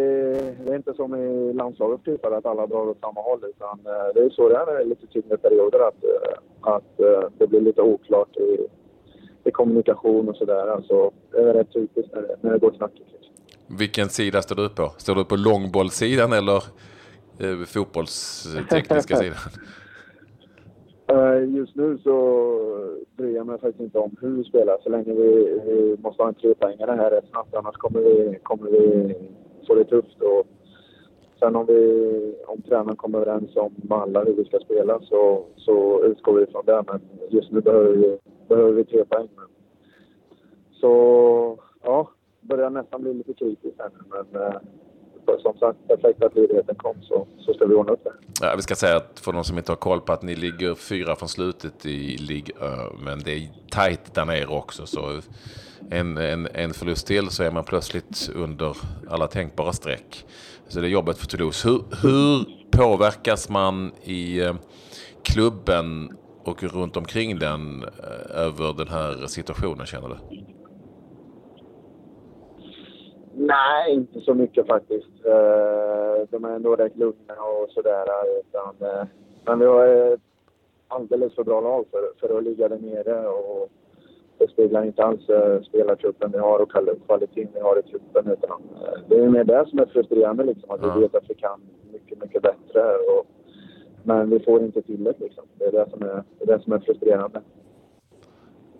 Det 0.65 0.73
är 0.73 0.77
inte 0.77 0.95
som 0.95 1.15
i 1.15 1.53
landslaget 1.53 2.05
typ 2.05 2.27
att 2.27 2.47
alla 2.47 2.67
drar 2.67 2.89
åt 2.89 3.01
samma 3.01 3.21
håll 3.21 3.45
utan 3.49 3.79
eh, 3.87 4.09
det 4.15 4.21
är 4.21 4.31
så 4.31 4.49
det 4.49 4.57
är 4.57 4.67
när 4.67 4.73
det 4.75 4.81
är 4.81 4.85
lite 4.85 5.07
tyngre 5.07 5.37
perioder 5.37 5.81
att, 5.89 6.05
eh, 6.05 6.39
att 6.61 7.01
eh, 7.01 7.29
det 7.39 7.47
blir 7.47 7.61
lite 7.61 7.83
oklart 7.83 8.37
i, 8.37 8.67
i 9.47 9.51
kommunikation 9.51 10.29
och 10.29 10.37
sådär. 10.37 10.67
Alltså, 10.67 11.11
det 11.31 11.39
är 11.39 11.55
rätt 11.55 11.73
typiskt 11.73 12.15
när 12.15 12.23
det, 12.23 12.37
när 12.41 12.53
det 12.53 12.59
går 12.59 12.71
knackigt. 12.71 13.09
Liksom. 13.13 13.35
Vilken 13.79 14.09
sida 14.09 14.43
står 14.43 14.57
du 14.57 14.69
på? 14.69 14.93
Står 14.97 15.15
du 15.15 15.25
på 15.25 15.37
långbollssidan 15.37 16.33
eller 16.33 16.57
eh, 17.39 17.65
fotbollstekniska 17.67 19.17
sidan? 19.23 19.37
Eh, 21.09 21.55
Just 21.57 21.75
nu 21.77 21.99
så 21.99 22.13
bryr 23.17 23.37
jag 23.37 23.47
mig 23.47 23.59
faktiskt 23.59 23.81
inte 23.81 23.99
om 23.99 24.17
hur 24.21 24.37
vi 24.37 24.45
spelar 24.45 24.77
så 24.83 24.89
länge 24.89 25.13
vi, 25.13 25.61
vi 25.67 25.97
måste 25.99 26.23
ha 26.23 26.29
en 26.29 26.35
trepoängare 26.35 26.91
här 26.97 27.11
rätt 27.11 27.29
snabbt 27.31 27.55
annars 27.55 27.77
kommer 27.77 28.01
vi, 28.01 28.39
kommer 28.43 28.71
vi 28.71 29.15
få 29.67 29.75
det 29.75 29.85
tufft. 29.85 30.23
Och 30.23 30.47
sen 31.39 31.57
om, 31.57 31.67
vi, 31.67 32.35
om 32.47 32.63
tränaren 32.63 32.97
kommer 32.97 33.19
överens 33.19 33.57
om 33.57 33.73
alla 33.91 34.25
hur 34.25 34.35
vi 34.35 34.45
ska 34.45 34.59
spela 34.59 35.01
så, 35.01 35.45
så 35.57 36.05
utgår 36.05 36.33
vi 36.33 36.47
från 36.47 36.65
det. 36.67 36.85
Men 36.87 37.01
just 37.29 37.53
nu 37.53 37.61
behöver 37.61 37.93
vi, 37.93 38.19
behöver 38.49 38.73
vi 38.73 38.85
tre 38.85 39.05
poäng. 39.05 39.29
Men, 39.37 39.47
så 40.73 41.59
ja, 41.83 42.11
börjar 42.41 42.71
nästan 42.71 43.03
bli 43.03 43.15
lite 43.15 43.33
kritiskt 43.33 43.79
här 43.79 43.91
nu. 43.95 44.25
Men 44.33 44.43
eh, 44.43 44.59
som 45.39 45.59
sagt, 45.59 45.79
perfekt 45.89 46.23
att 46.23 46.35
ledigheten 46.35 46.75
kom 46.75 47.03
så, 47.03 47.27
så 47.39 47.55
ska 47.55 47.67
vi 47.67 47.75
ordna 47.75 47.93
upp 47.93 48.05
det. 48.05 48.13
Ja, 48.41 48.55
vi 48.57 48.63
ska 48.63 48.75
säga 48.75 48.97
att 48.97 49.21
för 49.21 49.33
de 49.33 49.45
som 49.45 49.59
inte 49.59 49.73
har 49.73 49.77
koll 49.77 50.01
på 50.01 50.13
att 50.13 50.23
ni 50.23 50.37
ligger 50.37 50.75
fyra 50.75 51.17
från 51.17 51.29
slutet 51.29 51.87
i 51.87 52.17
ligg, 52.17 52.51
men 53.05 53.19
det 53.19 53.31
är 53.31 53.49
tajt 53.71 54.15
där 54.15 54.25
nere 54.25 54.47
också. 54.47 54.87
Så 54.87 55.01
en, 55.91 56.17
en, 56.17 56.49
en 56.55 56.75
förlust 56.75 57.07
till 57.07 57.31
så 57.31 57.43
är 57.43 57.51
man 57.51 57.65
plötsligt 57.65 58.31
under 58.35 58.77
alla 59.09 59.27
tänkbara 59.27 59.73
streck. 59.73 60.27
Så 60.69 60.81
det 60.81 60.87
är 60.87 60.91
jobbet 60.91 61.19
för 61.19 61.27
Toulouse. 61.27 61.69
Hur, 61.69 61.83
hur 62.03 62.47
påverkas 62.71 63.49
man 63.49 63.93
i 64.05 64.41
eh, 64.41 64.55
klubben 65.23 66.17
och 66.45 66.63
runt 66.63 66.97
omkring 66.97 67.39
den 67.39 67.83
eh, 67.83 68.37
över 68.45 68.75
den 68.79 68.89
här 68.89 69.27
situationen 69.27 69.87
känner 69.87 70.09
du? 70.09 70.17
Nej, 73.35 73.95
inte 73.95 74.21
så 74.21 74.35
mycket 74.35 74.67
faktiskt. 74.67 75.25
Eh, 75.25 76.29
de 76.31 76.45
är 76.45 76.51
ändå 76.51 76.77
rätt 76.77 76.97
lugna 76.97 77.35
och 77.35 77.71
sådär. 77.71 78.07
Utan, 78.41 78.75
men 79.45 79.59
vi 79.59 79.67
har 79.67 79.87
ett 79.87 80.21
alldeles 80.89 81.35
för 81.35 81.45
bra 81.45 81.61
lag 81.61 81.85
för, 81.91 82.01
för 82.21 82.39
att 82.39 82.45
ligga 82.45 82.69
där 82.69 82.79
nere. 82.79 83.29
Och 83.29 83.69
det 84.47 84.53
speglar 84.53 84.85
inte 84.85 85.03
alls 85.05 85.29
eh, 85.29 85.63
spelartruppen 85.63 86.33
vi 86.33 86.39
har 86.39 86.59
och 86.59 86.71
kval- 86.73 87.01
kvaliteten 87.07 87.51
vi 87.55 87.61
har 87.61 87.79
i 87.79 87.83
truppen. 87.83 88.33
Utan, 88.33 88.63
eh, 88.83 88.99
det 89.09 89.19
är 89.19 89.29
mer 89.29 89.45
det 89.45 89.67
som 89.69 89.79
är 89.79 89.87
frustrerande. 89.87 90.45
Liksom, 90.45 90.71
att 90.71 90.81
Ja. 90.83 90.95
vi 90.95 91.01
vet 91.01 91.15
att 91.15 91.31
vi 91.31 91.35
kan 91.35 91.61
mycket, 91.93 92.23
mycket 92.23 92.43
bättre. 92.43 92.83
Och, 92.97 93.27
men 94.03 94.31
vi 94.31 94.41
får 94.41 94.63
inte 94.63 94.83
till 94.83 95.05
det. 95.05 95.15
Liksom. 95.21 95.45
Det, 95.59 95.65
är 95.65 95.73
det, 95.73 95.91
som 95.91 96.03
är, 96.03 96.23
det 96.39 96.45
är 96.53 96.57
det 96.59 96.63
som 96.65 96.73
är 96.73 96.79
frustrerande. 96.79 97.41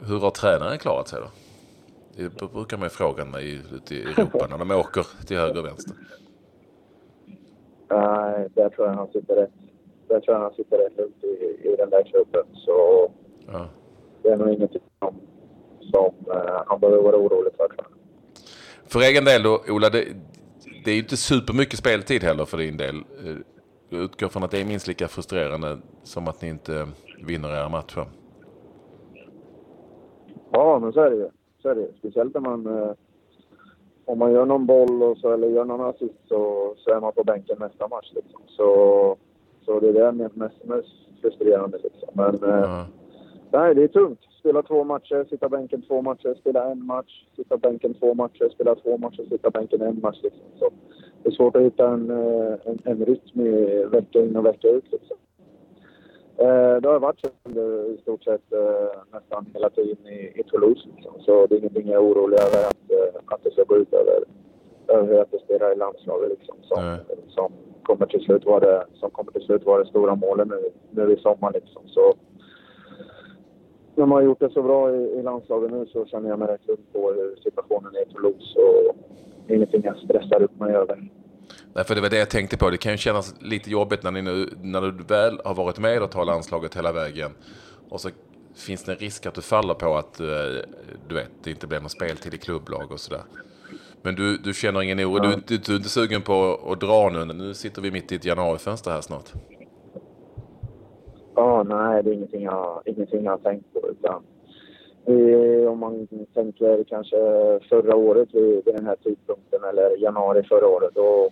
Hur 0.09 0.19
har 0.19 0.31
tränaren 0.31 0.79
klarat 0.79 1.09
sig 1.09 1.21
då? 1.21 1.29
Det 2.17 2.53
brukar 2.53 2.77
man 2.77 2.87
ju 2.87 2.91
fråga 2.91 3.25
mig 3.25 3.61
ute 3.75 3.95
i 3.95 4.03
Europa 4.03 4.47
när 4.51 4.59
de 4.59 4.71
åker 4.71 5.07
till 5.27 5.37
höger 5.37 5.59
och 5.61 5.67
vänster. 5.67 5.97
Nej, 7.91 8.49
där 8.55 8.69
tror 8.69 8.87
jag 8.89 8.95
han 8.95 9.09
sitter 9.13 9.35
rätt. 9.37 9.51
där 10.09 10.21
tror 10.21 10.37
jag 10.37 10.43
han 10.43 10.55
sitter 10.55 10.79
rätt 10.79 10.97
lugnt 10.99 11.25
i, 11.25 11.59
i 11.69 11.77
den 11.79 11.91
där 11.91 12.03
klubben. 12.03 12.45
Så 12.55 13.11
Ja. 13.53 13.67
det 14.23 14.29
är 14.29 14.37
nog 14.37 14.49
ingenting 14.49 14.81
som, 14.99 15.15
som 15.91 16.15
eh, 16.35 16.63
han 16.67 16.81
behöver 16.81 17.03
vara 17.03 17.17
orolig 17.17 17.53
för. 17.57 17.67
För 18.89 19.01
egen 19.01 19.25
del 19.25 19.43
då, 19.43 19.63
Ola, 19.69 19.91
det, 19.91 20.05
det 20.85 20.91
är 20.91 20.95
ju 20.95 21.01
inte 21.01 21.17
supermycket 21.17 21.79
speltid 21.79 22.23
heller 22.25 22.45
för 22.45 22.57
din 22.59 22.77
del. 22.77 22.97
Eh, 22.97 23.37
Jag 23.89 24.01
utgår 24.01 24.29
från 24.29 24.43
att 24.45 24.51
det 24.51 24.61
är 24.61 24.65
minst 24.65 24.87
lika 24.89 25.09
frustrerande 25.09 25.79
som 26.03 26.29
att 26.29 26.43
ni 26.43 26.49
inte 26.49 26.89
vinner 27.27 27.49
era 27.51 27.69
matcher. 27.69 28.07
Ja, 30.53 30.79
men 30.79 30.93
så 30.93 31.01
är 31.01 31.11
det 31.11 31.17
ju. 31.17 31.29
Så 31.63 31.69
är 31.69 31.75
det. 31.75 31.89
Speciellt 31.99 32.35
när 32.35 32.41
man... 32.41 32.67
Eh, 32.67 32.91
om 34.05 34.19
man 34.19 34.33
gör 34.33 34.47
någon 34.47 34.67
boll 34.67 35.03
och 35.03 35.19
så, 35.19 35.33
eller 35.33 35.49
gör 35.49 35.65
någon 35.65 35.81
assist 35.89 36.15
så, 36.29 36.75
så 36.79 36.91
är 36.91 37.01
man 37.01 37.13
på 37.13 37.25
bänken 37.25 37.57
nästa 37.61 37.89
match. 37.89 38.11
Liksom. 38.15 38.41
Så, 38.47 39.17
så 39.65 39.81
det 39.81 39.89
är 39.89 39.93
det 39.93 40.13
mest, 40.13 40.65
mest, 40.65 40.89
frustrerande. 41.21 41.79
Liksom. 41.83 42.09
Men 42.13 42.35
eh, 42.45 42.61
Ja. 42.61 42.87
nej, 43.53 43.75
det 43.75 43.83
är 43.83 43.89
tungt. 43.89 44.21
Spela 44.47 44.63
två 44.63 44.85
matcher, 44.85 45.27
sitta 45.31 45.49
bänken 45.49 45.83
två 45.83 46.03
matcher, 46.03 46.35
spela 46.41 46.71
en 46.71 46.87
match, 46.87 47.25
sitta 47.37 47.57
bänken 47.57 47.95
två 47.95 48.15
matcher, 48.15 48.49
spela 48.55 48.75
två 48.75 48.99
matcher, 48.99 49.27
sitta 49.31 49.51
bänken 49.51 49.83
en 49.83 50.01
match. 50.01 50.19
Liksom. 50.23 50.45
Så 50.59 50.71
det 51.23 51.29
är 51.29 51.33
svårt 51.33 51.57
att 51.57 51.63
hitta 51.63 51.89
en, 51.89 52.11
eh, 52.11 52.55
en, 52.65 52.79
en 52.85 53.05
rytm 53.05 53.41
i 53.41 53.85
vecka 53.85 54.21
in 54.21 54.37
och 54.37 54.47
vecka 54.47 54.69
ut. 54.69 54.85
Liksom. 54.93 55.17
Eh, 56.37 56.77
det 56.81 56.89
har 56.89 56.99
varit 56.99 57.21
så 57.21 57.29
under 57.45 57.95
i 57.95 57.99
stort 58.03 58.25
sett 58.25 58.53
eh, 58.53 59.03
nästan 59.13 59.47
hela 59.55 59.71
tiden 59.71 60.07
i, 60.07 60.41
i 60.41 60.43
Toulouse. 60.43 60.89
Liksom. 60.95 61.13
Så 61.21 61.47
det 61.47 61.55
är 61.55 61.59
ingenting 61.59 61.89
jag 61.89 62.03
är 62.03 62.09
orolig 62.09 62.39
över 62.41 62.69
att, 62.69 62.91
eh, 62.91 63.21
att 63.27 63.45
det 63.45 63.51
ska 63.51 63.65
gå 63.65 63.77
ut 63.77 63.93
över, 63.93 64.25
över 64.89 65.07
hur 65.09 65.15
jag 65.15 65.31
presterar 65.31 65.73
i 65.73 65.77
landslaget. 65.77 66.31
Liksom, 66.31 66.57
som, 66.63 66.97
som, 67.29 67.53
kommer 67.83 68.07
till 68.07 68.21
slut 68.21 68.45
vara 68.45 68.61
det, 68.61 68.87
som 68.95 69.11
kommer 69.11 69.33
till 69.33 69.43
slut 69.43 69.67
vara 69.67 69.83
det 69.83 69.89
stora 69.89 70.15
målet 70.15 70.49
nu, 70.49 70.71
nu 70.91 71.13
i 71.13 71.17
sommar. 71.17 71.53
Liksom. 71.53 71.83
Så, 71.87 72.15
när 73.97 74.07
man 74.07 74.17
har 74.17 74.23
gjort 74.23 74.41
det 74.41 74.51
så 74.51 74.63
bra 74.63 74.91
i, 74.91 75.19
i 75.19 75.23
landslaget 75.23 75.71
nu 75.71 75.87
så 75.87 76.07
känner 76.07 76.29
jag 76.29 76.39
mig 76.39 76.49
rätt 76.49 76.67
lugn 76.67 76.83
på 76.93 77.13
hur 77.13 77.37
situationen 77.43 77.95
är 77.95 78.03
i 78.03 78.13
Toulouse. 78.13 78.59
Och 78.59 78.97
ingenting 79.49 79.83
jag 79.85 79.97
stressar 79.97 80.43
upp 80.43 80.59
mig 80.61 80.75
över. 80.75 81.11
Nej, 81.73 81.85
för 81.85 81.95
det 81.95 82.01
var 82.01 82.11
det 82.11 82.19
jag 82.19 82.31
tänkte 82.31 82.57
på. 82.57 82.71
Det 82.71 82.77
kan 82.77 82.93
ju 82.93 82.99
kännas 82.99 83.35
lite 83.41 83.71
jobbigt 83.71 84.03
när, 84.03 84.11
ni 84.11 84.23
nu, 84.23 84.49
när 84.63 84.81
du 84.81 84.91
väl 84.91 85.41
har 85.45 85.55
varit 85.55 85.79
med 85.79 86.03
och 86.03 86.11
tar 86.11 86.25
landslaget 86.25 86.77
hela 86.77 86.93
vägen. 86.93 87.31
Och 87.89 88.01
så 88.01 88.09
finns 88.55 88.85
det 88.85 88.93
en 88.93 88.99
risk 88.99 89.27
att 89.27 89.35
du 89.35 89.43
faller 89.43 89.75
på 89.75 89.97
att 89.97 90.21
eh, 90.21 90.27
du 91.09 91.15
vet, 91.15 91.31
det 91.43 91.51
inte 91.51 91.67
blir 91.67 91.81
någon 91.81 91.91
speltid 91.91 92.35
i 92.35 92.39
klubblag 92.39 92.93
och 92.93 93.01
sådär. 93.01 93.23
Men 94.03 94.15
du, 94.15 94.37
du 94.37 94.55
känner 94.55 94.83
ingen 94.83 95.01
oro? 95.01 95.19
Du, 95.19 95.43
du, 95.47 95.59
du 95.59 95.73
är 95.73 95.77
inte 95.77 95.89
sugen 95.89 96.23
på 96.23 96.61
att 96.73 96.81
dra 96.81 97.11
nu? 97.11 97.25
Nu 97.25 97.55
sitter 97.55 97.83
vi 97.83 97.91
mitt 97.91 98.13
i 98.13 98.15
ett 98.15 98.25
januarifönster 98.25 98.91
här 98.91 99.01
snart. 99.01 99.33
Ja, 101.37 101.63
nej, 101.63 102.03
det 102.03 102.11
är 102.11 102.15
ingenting 102.15 102.43
jag, 102.45 102.83
ingenting 102.85 103.25
jag 103.25 103.33
har 103.33 103.39
tänkt 103.39 103.73
på. 103.73 103.89
Utan, 103.89 104.23
eh, 105.07 105.71
om 105.73 105.79
man 105.79 106.07
tänker 106.35 106.85
kanske 106.85 107.17
förra 107.69 107.97
året 107.97 108.29
vid, 108.35 108.65
vid 108.65 108.75
den 108.75 108.87
här 108.87 108.97
tidpunkten 108.97 109.65
eller 109.65 109.97
januari 110.03 110.43
förra 110.43 110.69
året. 110.69 110.91
Då, 110.95 111.29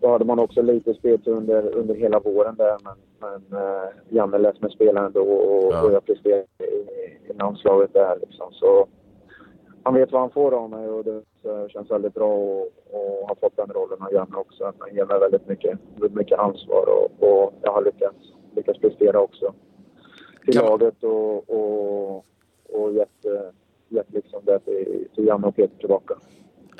då 0.00 0.08
hade 0.08 0.24
man 0.24 0.38
också 0.38 0.62
lite 0.62 0.94
speltid 0.94 1.32
under, 1.32 1.76
under 1.76 1.94
hela 1.94 2.20
våren 2.20 2.54
där. 2.56 2.76
Men, 2.84 2.96
men 3.20 3.60
eh, 3.62 3.88
Janne 4.08 4.38
lät 4.38 4.60
mig 4.62 4.70
spela 4.70 5.06
ändå 5.06 5.20
och, 5.22 5.72
Ja. 5.72 5.82
och 5.86 5.92
jag 5.92 6.04
presterade 6.04 6.44
i, 6.58 6.64
i 7.30 7.32
landslaget 7.38 7.92
där. 7.92 8.18
Liksom. 8.20 8.52
Så 8.52 8.86
han 9.82 9.94
vet 9.94 10.12
vad 10.12 10.20
han 10.20 10.30
får 10.30 10.52
av 10.54 10.70
mig 10.70 10.88
och 10.88 11.04
det 11.04 11.22
känns 11.68 11.90
väldigt 11.90 12.14
bra 12.14 12.62
att 12.92 13.28
ha 13.28 13.34
fått 13.40 13.56
den 13.56 13.70
rollen 13.74 14.02
av 14.02 14.12
Janne 14.12 14.36
också. 14.36 14.72
Han 14.78 14.94
ger 14.94 15.04
mig 15.06 15.20
väldigt 15.20 15.48
mycket, 15.48 15.78
mycket 16.10 16.38
ansvar 16.38 16.84
och, 16.88 17.28
och 17.28 17.52
jag 17.62 17.72
har 17.72 17.82
lyckats, 17.82 18.27
lyckats 18.56 18.78
prestera 18.80 19.20
också 19.20 19.54
till 20.44 20.54
Kan- 20.54 20.64
laget 20.64 21.02
och, 21.02 21.50
och, 21.50 22.24
och 22.68 22.92
gett, 22.92 23.24
gett 23.88 24.12
liksom 24.12 24.40
det 24.44 24.58
till, 24.58 25.08
till 25.14 25.26
Janne 25.26 25.46
och 25.46 25.56
Peter 25.56 25.78
tillbaka. 25.78 26.14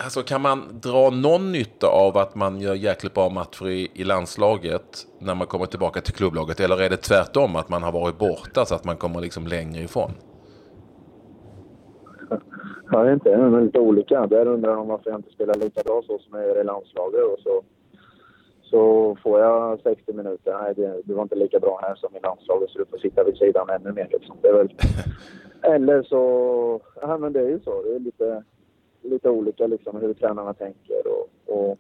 Alltså 0.04 0.22
kan 0.22 0.40
man 0.42 0.62
dra 0.82 1.10
någon 1.10 1.52
nytta 1.52 1.87
av 1.87 2.16
att 2.16 2.34
man 2.34 2.60
gör 2.60 2.75
jäkligt 2.75 3.14
bra 3.14 3.28
matcher 3.28 3.68
i, 3.68 3.90
i 3.94 4.04
landslaget 4.04 5.06
när 5.18 5.34
man 5.34 5.46
kommer 5.46 5.66
tillbaka 5.66 6.00
till 6.00 6.14
klubblaget? 6.14 6.60
Eller 6.60 6.82
är 6.82 6.90
det 6.90 6.97
tvärtom 6.97 7.56
att 7.56 7.69
man 7.69 7.82
har 7.82 7.93
varit 7.93 8.19
borta 8.19 8.64
så 8.64 8.75
att 8.75 8.84
man 8.84 8.97
kommer 8.97 9.21
liksom 9.21 9.47
längre 9.47 9.82
ifrån? 9.82 10.10
Jag 12.90 13.04
vet 13.04 13.12
inte, 13.12 13.36
de 13.36 13.54
är 13.54 13.60
lite 13.60 13.78
olika. 13.80 14.26
Där 14.26 14.47
undrar 14.47 14.76
de 14.76 14.88
varför 14.88 15.10
jag 15.10 15.19
inte 15.19 15.30
spelar 15.30 15.54
lika 15.54 15.82
bra 15.82 16.02
så 16.06 16.19
som 16.19 16.38
jag 16.38 16.49
gör 16.49 16.60
i 16.60 16.64
landslaget. 16.64 17.21
Och 17.21 17.38
så, 17.43 17.62
så 18.71 19.17
får 19.23 19.41
jag 19.41 19.81
60 19.81 20.13
minuter. 20.13 20.59
Nej, 20.63 20.75
det, 20.75 21.02
det 21.04 21.15
var 21.15 21.23
inte 21.23 21.35
lika 21.35 21.59
bra 21.61 21.78
här 21.83 21.95
som 21.95 22.17
i 22.17 22.21
landslaget 22.21 22.71
så 22.71 22.78
du 22.78 22.85
får 22.87 22.99
sitta 22.99 23.25
vid 23.25 23.37
sidan 23.37 23.71
ännu 23.71 23.93
mer. 23.93 24.09
Liksom. 24.13 24.37
Det 24.43 24.49
är 24.49 24.52
väl... 24.54 24.75
Eller 25.75 26.02
så... 26.02 26.81
Ja, 27.00 27.19
men 27.19 27.33
det 27.33 27.41
är 27.41 27.49
ju 27.49 27.61
så. 27.61 27.83
Det 27.83 27.95
är 27.95 27.99
lite, 27.99 28.43
lite 29.02 29.31
olika 29.31 29.67
liksom, 29.67 30.00
hur 30.00 30.15
tränarna 30.15 30.54
tänker. 30.54 31.02
Och, 31.07 31.28
och 31.47 31.78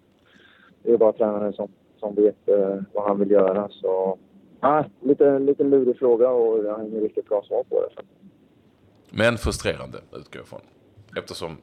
det 0.82 0.92
är 0.92 0.96
bara 0.96 1.12
tränaren 1.12 1.52
som, 1.52 1.68
som 2.00 2.14
vet 2.14 2.48
eh, 2.48 2.76
vad 2.92 3.04
han 3.04 3.18
vill 3.18 3.30
göra. 3.30 3.68
Så, 3.70 4.18
ja, 4.60 4.84
lite, 5.00 5.38
lite 5.38 5.64
lurig 5.64 5.98
fråga 5.98 6.30
och 6.30 6.64
jag 6.64 6.74
har 6.74 6.84
inget 6.84 7.02
riktigt 7.02 7.28
bra 7.28 7.42
svar 7.42 7.62
på 7.68 7.80
det. 7.80 8.02
Men 9.10 9.36
frustrerande 9.38 9.98
utgår 9.98 10.36
jag 10.40 10.42
ifrån. 10.44 10.60
Eftersom 11.16 11.56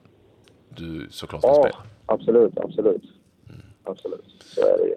du 0.69 1.07
såklart 1.09 1.41
ska 1.41 1.49
Ja, 1.51 1.61
spela. 1.63 1.77
absolut, 2.05 2.59
absolut. 2.59 3.03
Absolut, 3.83 4.25
så 4.39 4.61
är 4.61 4.77
det 4.77 4.83
ju. 4.83 4.94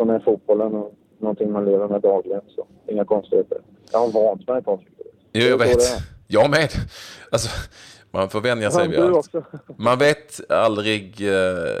Som 0.00 0.10
är 0.10 0.18
fotbollen 0.20 0.74
och 0.74 0.94
någonting 1.18 1.52
man 1.52 1.64
lever 1.64 1.88
med 1.88 2.00
dagligen 2.02 2.40
så 2.48 2.66
inga 2.86 3.04
konstigheter. 3.04 3.58
Jag 3.92 3.98
har 3.98 4.12
vant 4.12 4.48
mig 4.48 4.62
Patrik. 4.62 4.88
Jo, 5.32 5.46
jag 5.46 5.58
vet. 5.58 5.78
Jag 6.26 6.50
med. 6.50 6.70
Alltså, 7.30 7.48
man 8.10 8.28
får 8.28 8.40
vänja 8.40 8.70
sig 8.70 8.88
vid 8.88 9.00
allt. 9.00 9.32
Man 9.76 9.98
vet 9.98 10.50
aldrig, 10.50 11.28
eh, 11.28 11.74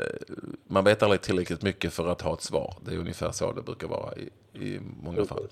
man 0.66 0.84
vet 0.84 1.02
aldrig 1.02 1.20
tillräckligt 1.20 1.62
mycket 1.62 1.92
för 1.92 2.08
att 2.08 2.20
ha 2.22 2.34
ett 2.34 2.42
svar. 2.42 2.74
Det 2.84 2.94
är 2.94 2.98
ungefär 2.98 3.30
så 3.30 3.52
det 3.52 3.62
brukar 3.62 3.88
vara 3.88 4.14
i, 4.14 4.28
i 4.64 4.80
många 5.02 5.24
fall. 5.24 5.48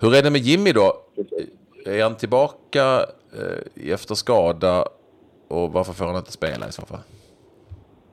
Hur 0.00 0.14
är 0.14 0.22
det 0.22 0.30
med 0.30 0.40
Jimmy 0.40 0.72
då? 0.72 0.96
Är 1.86 2.02
han 2.02 2.16
tillbaka 2.16 3.06
eh, 3.32 3.92
efter 3.92 4.14
skada 4.14 4.84
och 5.48 5.72
varför 5.72 5.92
får 5.92 6.04
han 6.04 6.16
inte 6.16 6.32
spela 6.32 6.68
i 6.68 6.72
så 6.72 6.82
fall? 6.82 7.00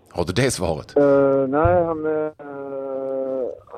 Har 0.09 0.25
du 0.25 0.33
det 0.33 0.51
svaret? 0.51 0.97
Eh, 0.97 1.47
nej, 1.47 1.83
han, 1.83 2.05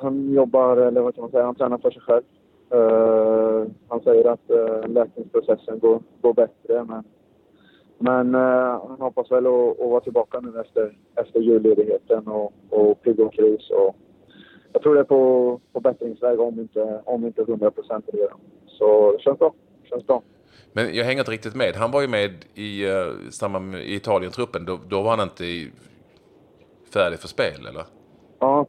han 0.02 0.34
jobbar, 0.34 0.78
eller 0.78 1.02
vad 1.02 1.16
kan 1.16 1.22
man 1.22 1.32
säga, 1.32 1.46
han 1.46 1.56
tränar 1.56 1.78
för 1.78 1.92
sig 1.92 2.02
själv. 2.02 2.24
Eh, 2.72 3.72
han 3.88 4.02
säger 4.04 4.26
att 4.26 4.50
uh, 4.50 4.88
läkningsprocessen 4.88 5.80
går, 5.80 6.02
går 6.22 6.34
bättre, 6.34 6.84
men, 6.84 7.04
men 7.98 8.36
eh, 8.36 8.88
han 8.88 8.98
hoppas 9.00 9.32
väl 9.32 9.48
att, 9.48 9.80
att 9.80 9.90
vara 9.90 10.02
tillbaka 10.02 10.40
nu 10.40 10.60
efter, 10.60 10.98
efter 11.16 11.40
julledigheten 11.40 12.28
och, 12.28 12.54
och 12.70 13.02
pigg 13.02 13.20
och 13.20 13.34
kris. 13.34 13.70
Och 13.70 13.96
jag 14.74 14.82
tror 14.82 14.96
det 14.96 15.00
är 15.00 15.04
på, 15.04 15.60
på 15.74 15.80
bättringsväg 15.80 16.40
om 16.40 16.60
inte, 16.60 17.02
om 17.06 17.26
inte 17.26 17.42
100 17.42 17.72
procent 17.72 18.06
redan. 18.14 18.40
Så 18.68 19.12
det 19.12 19.20
känns 19.20 19.40
bra. 19.40 19.54
Känns 19.84 20.08
bra. 20.08 20.22
Men 20.74 20.96
jag 20.96 21.06
hänger 21.06 21.20
inte 21.20 21.32
riktigt 21.32 21.56
med. 21.56 21.76
Han 21.76 21.92
var 21.92 22.02
ju 22.02 22.08
med 22.08 22.32
i 22.56 22.86
uh, 22.86 23.80
i 23.82 23.96
Italien-truppen. 23.96 24.66
Då, 24.66 24.80
då 24.90 25.02
var 25.02 25.18
han 25.18 25.28
inte 25.28 25.46
i, 25.46 25.72
färdig 26.94 27.20
för 27.20 27.28
spel, 27.28 27.66
eller? 27.70 27.84
Ja. 28.40 28.66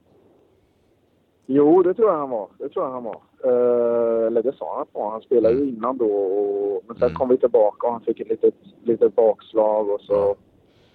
Jo, 1.53 1.83
det 1.83 1.95
tror 1.95 2.09
jag 2.11 2.19
han 2.19 2.31
var. 2.31 2.49
Det 2.59 2.69
tror 2.69 2.85
jag 2.85 2.93
han 2.93 3.05
var. 3.05 3.21
Eh, 3.45 4.27
eller 4.27 4.43
det 4.43 4.53
sa 4.57 4.73
han 4.75 4.83
att 4.83 4.95
var. 4.95 5.11
Han 5.11 5.21
spelade 5.21 5.55
ju 5.55 5.69
innan 5.69 5.97
då. 5.97 6.07
Och, 6.13 6.83
men 6.87 6.97
sen 6.97 7.07
Mm. 7.09 7.15
kom 7.15 7.29
vi 7.29 7.37
tillbaka 7.37 7.87
och 7.87 7.93
han 7.93 8.03
fick 8.03 8.21
ett 8.21 8.29
litet, 8.29 8.55
litet 8.83 9.17
bakslag 9.17 9.91
och 9.91 10.01
så, 10.01 10.37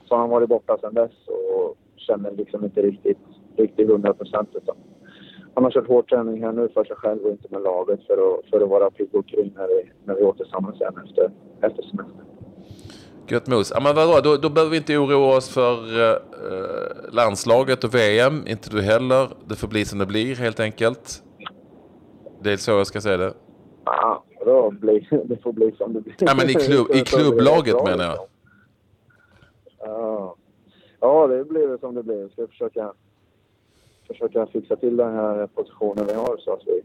så 0.06 0.16
har 0.16 0.18
han 0.18 0.30
varit 0.30 0.50
borta 0.50 0.78
sedan 0.78 0.94
dess 0.94 1.12
och 1.28 1.76
känner 1.96 2.32
liksom 2.32 2.64
inte 2.64 2.82
riktigt, 2.82 3.18
riktigt 3.56 3.90
100 3.90 4.14
procent. 4.14 4.50
Han 5.54 5.64
har 5.64 5.72
kört 5.72 5.88
hård 5.88 6.10
träning 6.10 6.44
här 6.44 6.52
nu 6.52 6.68
för 6.70 6.84
sig 6.84 6.96
själv 6.96 7.24
och 7.26 7.32
inte 7.32 7.48
med 7.52 7.62
laget 7.62 8.04
för 8.08 8.14
att, 8.14 8.46
för 8.46 8.62
att 8.62 8.70
vara 8.70 8.90
pigg 8.92 9.16
och 9.16 9.28
kry 9.28 9.52
när 9.56 9.68
vi, 9.68 9.92
när 10.04 10.16
vi 10.16 10.24
återsamlas 10.24 10.78
sen 10.78 10.94
efter, 11.06 11.32
efter 11.62 11.84
semestern. 11.84 12.26
Gött 13.28 13.48
mos. 13.48 13.72
Ja, 13.76 13.80
men 13.84 13.96
vadå, 13.96 14.20
då, 14.24 14.38
då 14.38 14.50
behöver 14.50 14.72
vi 14.72 14.78
inte 14.78 14.98
oroa 14.98 15.38
oss 15.38 15.50
för 15.50 15.74
eh, 16.12 16.18
landslaget 17.12 17.84
och 17.84 17.96
VM. 17.96 18.44
Inte 18.48 18.70
du 18.70 18.82
heller. 18.82 19.28
Det 19.46 19.56
får 19.56 19.68
bli 19.68 19.86
som 19.86 20.00
det 20.00 20.06
blir 20.06 20.36
helt 20.36 20.60
enkelt. 20.60 21.24
Det 22.42 22.52
är 22.54 22.58
så 22.58 22.72
jag 22.72 22.88
ska 22.88 23.02
säga 23.02 23.18
det. 23.18 23.34
Ja, 23.86 24.24
då 24.46 24.72
blir, 24.72 25.24
det 25.26 25.42
får 25.44 25.54
bli 25.54 25.72
som 25.78 25.94
det 25.94 26.02
blir. 26.02 26.16
Ja, 26.20 26.34
men 26.38 26.50
i 26.50 26.54
klubb- 26.54 26.96
i 26.96 27.00
klubblaget 27.02 27.84
menar 27.86 28.04
jag. 28.06 28.18
Ja. 29.80 30.36
ja, 31.00 31.28
det 31.28 31.44
blir 31.46 31.78
som 31.78 31.96
det 31.96 32.04
blir. 32.04 32.24
Vi 32.24 32.30
ska 32.30 32.48
försöka, 32.48 32.94
försöka 34.08 34.46
fixa 34.46 34.76
till 34.76 34.98
den 34.98 35.14
här 35.14 35.48
positionen 35.48 36.06
vi 36.08 36.14
har 36.14 36.38
så 36.38 36.54
att 36.54 36.62
vi, 36.66 36.82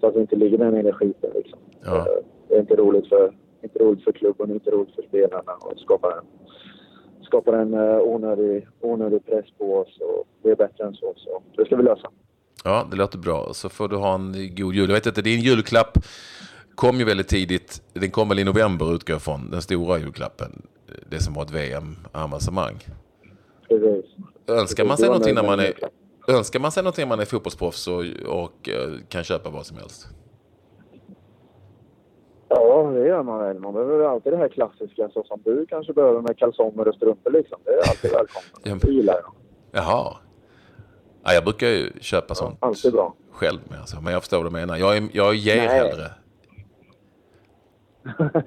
så 0.00 0.06
att 0.06 0.16
vi 0.16 0.20
inte 0.20 0.36
ligger 0.36 0.58
där 0.58 0.70
nere 0.70 0.88
i 0.88 0.92
skiten. 0.92 1.30
Liksom. 1.34 1.58
Ja. 1.84 1.96
Eh, 1.98 2.04
Det 2.48 2.54
är 2.54 2.60
inte 2.60 2.76
roligt 2.76 3.08
för, 3.08 3.32
inte 3.62 3.78
roligt 3.78 4.04
för 4.04 4.12
klubben, 4.12 4.50
inte 4.50 4.70
roligt 4.70 4.94
för 4.94 5.02
spelarna 5.02 5.52
och 5.52 5.78
skapar 5.78 6.10
en, 6.10 6.24
skapar 7.22 7.52
en 7.52 7.74
eh, 7.74 7.98
onödig, 8.00 8.68
onödig 8.80 9.26
press 9.26 9.44
på 9.58 9.76
oss. 9.76 9.98
Och 10.00 10.26
det 10.42 10.50
är 10.50 10.56
bättre 10.56 10.84
än 10.84 10.94
så, 10.94 11.14
så 11.16 11.42
det 11.56 11.64
ska 11.64 11.76
vi 11.76 11.82
lösa. 11.82 12.10
Ja, 12.64 12.86
det 12.90 12.96
låter 12.96 13.18
bra. 13.18 13.48
Så 13.52 13.68
får 13.68 13.88
du 13.88 13.96
ha 13.96 14.14
en 14.14 14.32
god 14.32 14.74
jul. 14.74 14.88
Jag 14.88 14.94
vet 14.94 15.06
inte, 15.06 15.22
din 15.22 15.40
julklapp 15.40 15.98
kom 16.74 16.98
ju 16.98 17.04
väldigt 17.04 17.28
tidigt. 17.28 17.82
Den 17.92 18.10
kom 18.10 18.28
väl 18.28 18.38
i 18.38 18.44
november 18.44 18.94
utgår 18.94 19.14
jag 19.14 19.22
från. 19.22 19.50
Den 19.50 19.62
stora 19.62 19.98
julklappen. 19.98 20.62
Det 21.10 21.20
som 21.20 21.34
var 21.34 21.42
ett 21.42 21.50
VM-avancemang. 21.50 22.74
Precis. 23.68 24.04
Önskar 24.46 24.84
man 24.84 24.96
sig 24.96 25.06
någonting 25.06 25.34
när 25.34 25.42
man 25.42 25.60
är... 25.60 25.72
Önskar 26.28 26.60
man 26.60 26.72
sig 26.72 26.82
någonting 26.82 27.02
när 27.02 27.08
man 27.08 27.20
är 27.20 27.24
fotbollsproffs 27.24 27.88
och, 27.88 28.04
och 28.26 28.68
eh, 28.68 28.90
kan 29.08 29.24
köpa 29.24 29.50
vad 29.50 29.66
som 29.66 29.76
helst? 29.76 30.08
Ja, 32.54 32.90
det 32.94 33.06
gör 33.06 33.22
man 33.22 33.38
väl. 33.38 33.58
Man 33.58 33.72
behöver 33.74 34.04
alltid 34.04 34.32
det 34.32 34.36
här 34.36 34.48
klassiska 34.48 35.08
så 35.08 35.24
som 35.24 35.40
du 35.44 35.66
kanske 35.66 35.92
behöver 35.92 36.20
med 36.20 36.38
kalsonger 36.38 36.88
och 36.88 36.94
strumpor 36.94 37.30
liksom. 37.30 37.58
Det 37.64 37.70
är 37.70 37.78
alltid 37.88 38.10
välkommet. 38.62 38.82
Det 38.82 38.90
gillar 38.90 39.14
jag. 39.14 39.34
Jaha. 39.82 40.16
Ja, 41.24 41.32
jag 41.32 41.44
brukar 41.44 41.66
ju 41.68 41.92
köpa 42.00 42.34
sånt 42.34 42.56
alltid 42.60 42.92
bra. 42.92 43.14
själv 43.30 43.60
med. 43.70 43.78
Alltså. 43.80 44.00
Men 44.00 44.12
jag 44.12 44.22
förstår 44.22 44.36
vad 44.36 44.46
du 44.46 44.50
menar. 44.50 44.76
Jag, 44.76 44.96
är, 44.96 45.08
jag 45.12 45.34
ger 45.34 45.56
Nej. 45.56 45.66
hellre. 45.68 46.10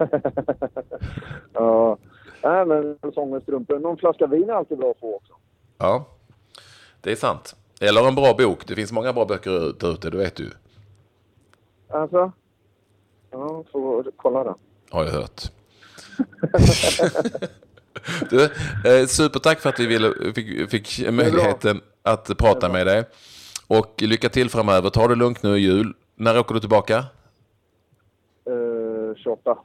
Ja. 1.54 1.98
Nej, 2.44 2.66
men 2.66 2.98
kalsonger 3.02 3.38
och 3.38 3.44
strumpor. 3.44 3.80
Någon 3.80 3.98
flaska 3.98 4.28
vin 4.28 4.50
är 4.50 4.54
alltid 4.54 4.78
bra 4.78 4.92
att 4.92 5.00
få 5.00 5.16
också. 5.16 5.34
Ja, 5.78 6.06
det 7.02 7.12
är 7.12 7.16
sant. 7.16 7.56
Eller 7.82 8.08
en 8.08 8.16
bra 8.16 8.34
bok. 8.38 8.68
Det 8.68 8.76
finns 8.76 8.92
många 8.92 9.14
bra 9.14 9.26
böcker 9.26 9.52
där 9.80 9.92
ute, 9.94 10.10
det 10.10 10.18
vet 10.18 10.36
du. 10.36 10.52
Alltså? 11.90 12.32
Ja, 13.38 13.64
får 13.72 14.12
kolla 14.18 14.44
den. 14.44 14.54
Har 14.90 15.04
jag 15.06 15.12
hört. 15.12 15.42
du, 18.30 18.44
eh, 18.86 19.06
supertack 19.08 19.60
för 19.60 19.70
att 19.70 19.80
vi 19.80 19.86
ville, 19.86 20.14
fick, 20.36 20.70
fick 20.70 21.10
möjligheten 21.12 21.82
att 22.04 22.38
prata 22.38 22.70
med 22.70 22.88
dig. 22.88 23.04
Och 23.68 24.02
lycka 24.02 24.30
till 24.30 24.50
framöver. 24.50 24.90
Ta 24.90 25.08
det 25.08 25.16
lugnt 25.16 25.44
nu 25.44 25.58
i 25.58 25.62
jul. 25.62 25.94
När 26.16 26.40
åker 26.40 26.54
du 26.54 26.60
tillbaka? 26.60 26.98
Eh, 26.98 27.06
28. 29.16 29.58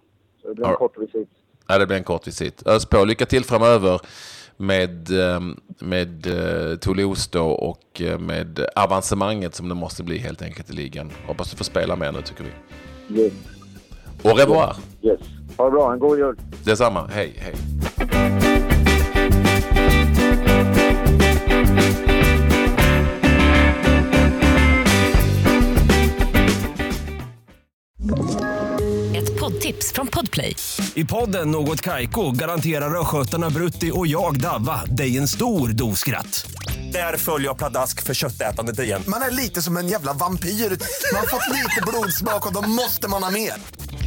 Så 0.42 0.48
det 0.48 0.54
blir 0.54 0.64
en 0.64 0.70
Ja. 0.70 0.76
kort 0.76 0.98
visit. 0.98 1.28
Ja, 1.68 1.78
det 1.78 1.86
blir 1.86 1.96
en 1.96 2.04
kort 2.04 2.26
visit. 2.26 2.66
Ös 2.66 2.86
på. 2.86 3.04
Lycka 3.04 3.26
till 3.26 3.44
framöver 3.44 4.00
med, 4.56 5.10
eh, 5.10 5.40
med 5.78 6.26
eh, 6.26 6.76
Toulouse 6.76 7.28
då 7.32 7.46
och 7.50 8.00
eh, 8.00 8.18
med 8.18 8.66
avancemanget 8.76 9.54
som 9.54 9.68
det 9.68 9.74
måste 9.74 10.02
bli 10.02 10.18
helt 10.18 10.42
enkelt 10.42 10.70
i 10.70 10.72
ligan. 10.72 11.10
Hoppas 11.26 11.50
du 11.50 11.56
får 11.56 11.64
spela 11.64 11.96
mer 11.96 12.12
nu 12.12 12.22
tycker 12.22 12.44
vi. 12.44 12.50
Yes. 13.20 13.32
Au 14.22 14.34
revoir! 14.34 14.76
yes. 15.02 15.20
Ha 15.56 15.64
det 15.64 15.70
bra. 15.70 15.92
En 15.92 15.98
god 15.98 16.18
jul. 16.18 16.36
Detsamma. 16.64 17.06
Hej, 17.12 17.34
hej. 17.38 17.54
Ett 29.16 29.40
poddtips 29.40 29.92
från 29.92 30.06
Podplay. 30.06 30.56
I 30.94 31.04
podden 31.04 31.50
Något 31.50 31.80
Kaiko 31.80 32.30
garanterar 32.30 33.00
östgötarna 33.00 33.50
Brutti 33.50 33.90
och 33.94 34.06
jag, 34.06 34.40
Davva, 34.40 34.84
dig 34.84 35.18
en 35.18 35.28
stor 35.28 35.68
dos 35.68 35.98
skratt. 35.98 36.50
Där 36.92 37.16
följer 37.16 37.48
jag 37.48 37.58
pladask 37.58 38.02
för 38.02 38.14
köttätandet 38.14 38.78
igen. 38.78 39.02
Man 39.08 39.22
är 39.22 39.30
lite 39.30 39.62
som 39.62 39.76
en 39.76 39.88
jävla 39.88 40.12
vampyr. 40.12 40.48
Man 40.48 41.20
har 41.20 41.26
fått 41.26 41.48
lite 41.56 41.82
blodsmak 41.86 42.46
och 42.46 42.52
då 42.62 42.68
måste 42.68 43.08
man 43.08 43.22
ha 43.22 43.30
mer. 43.30 43.52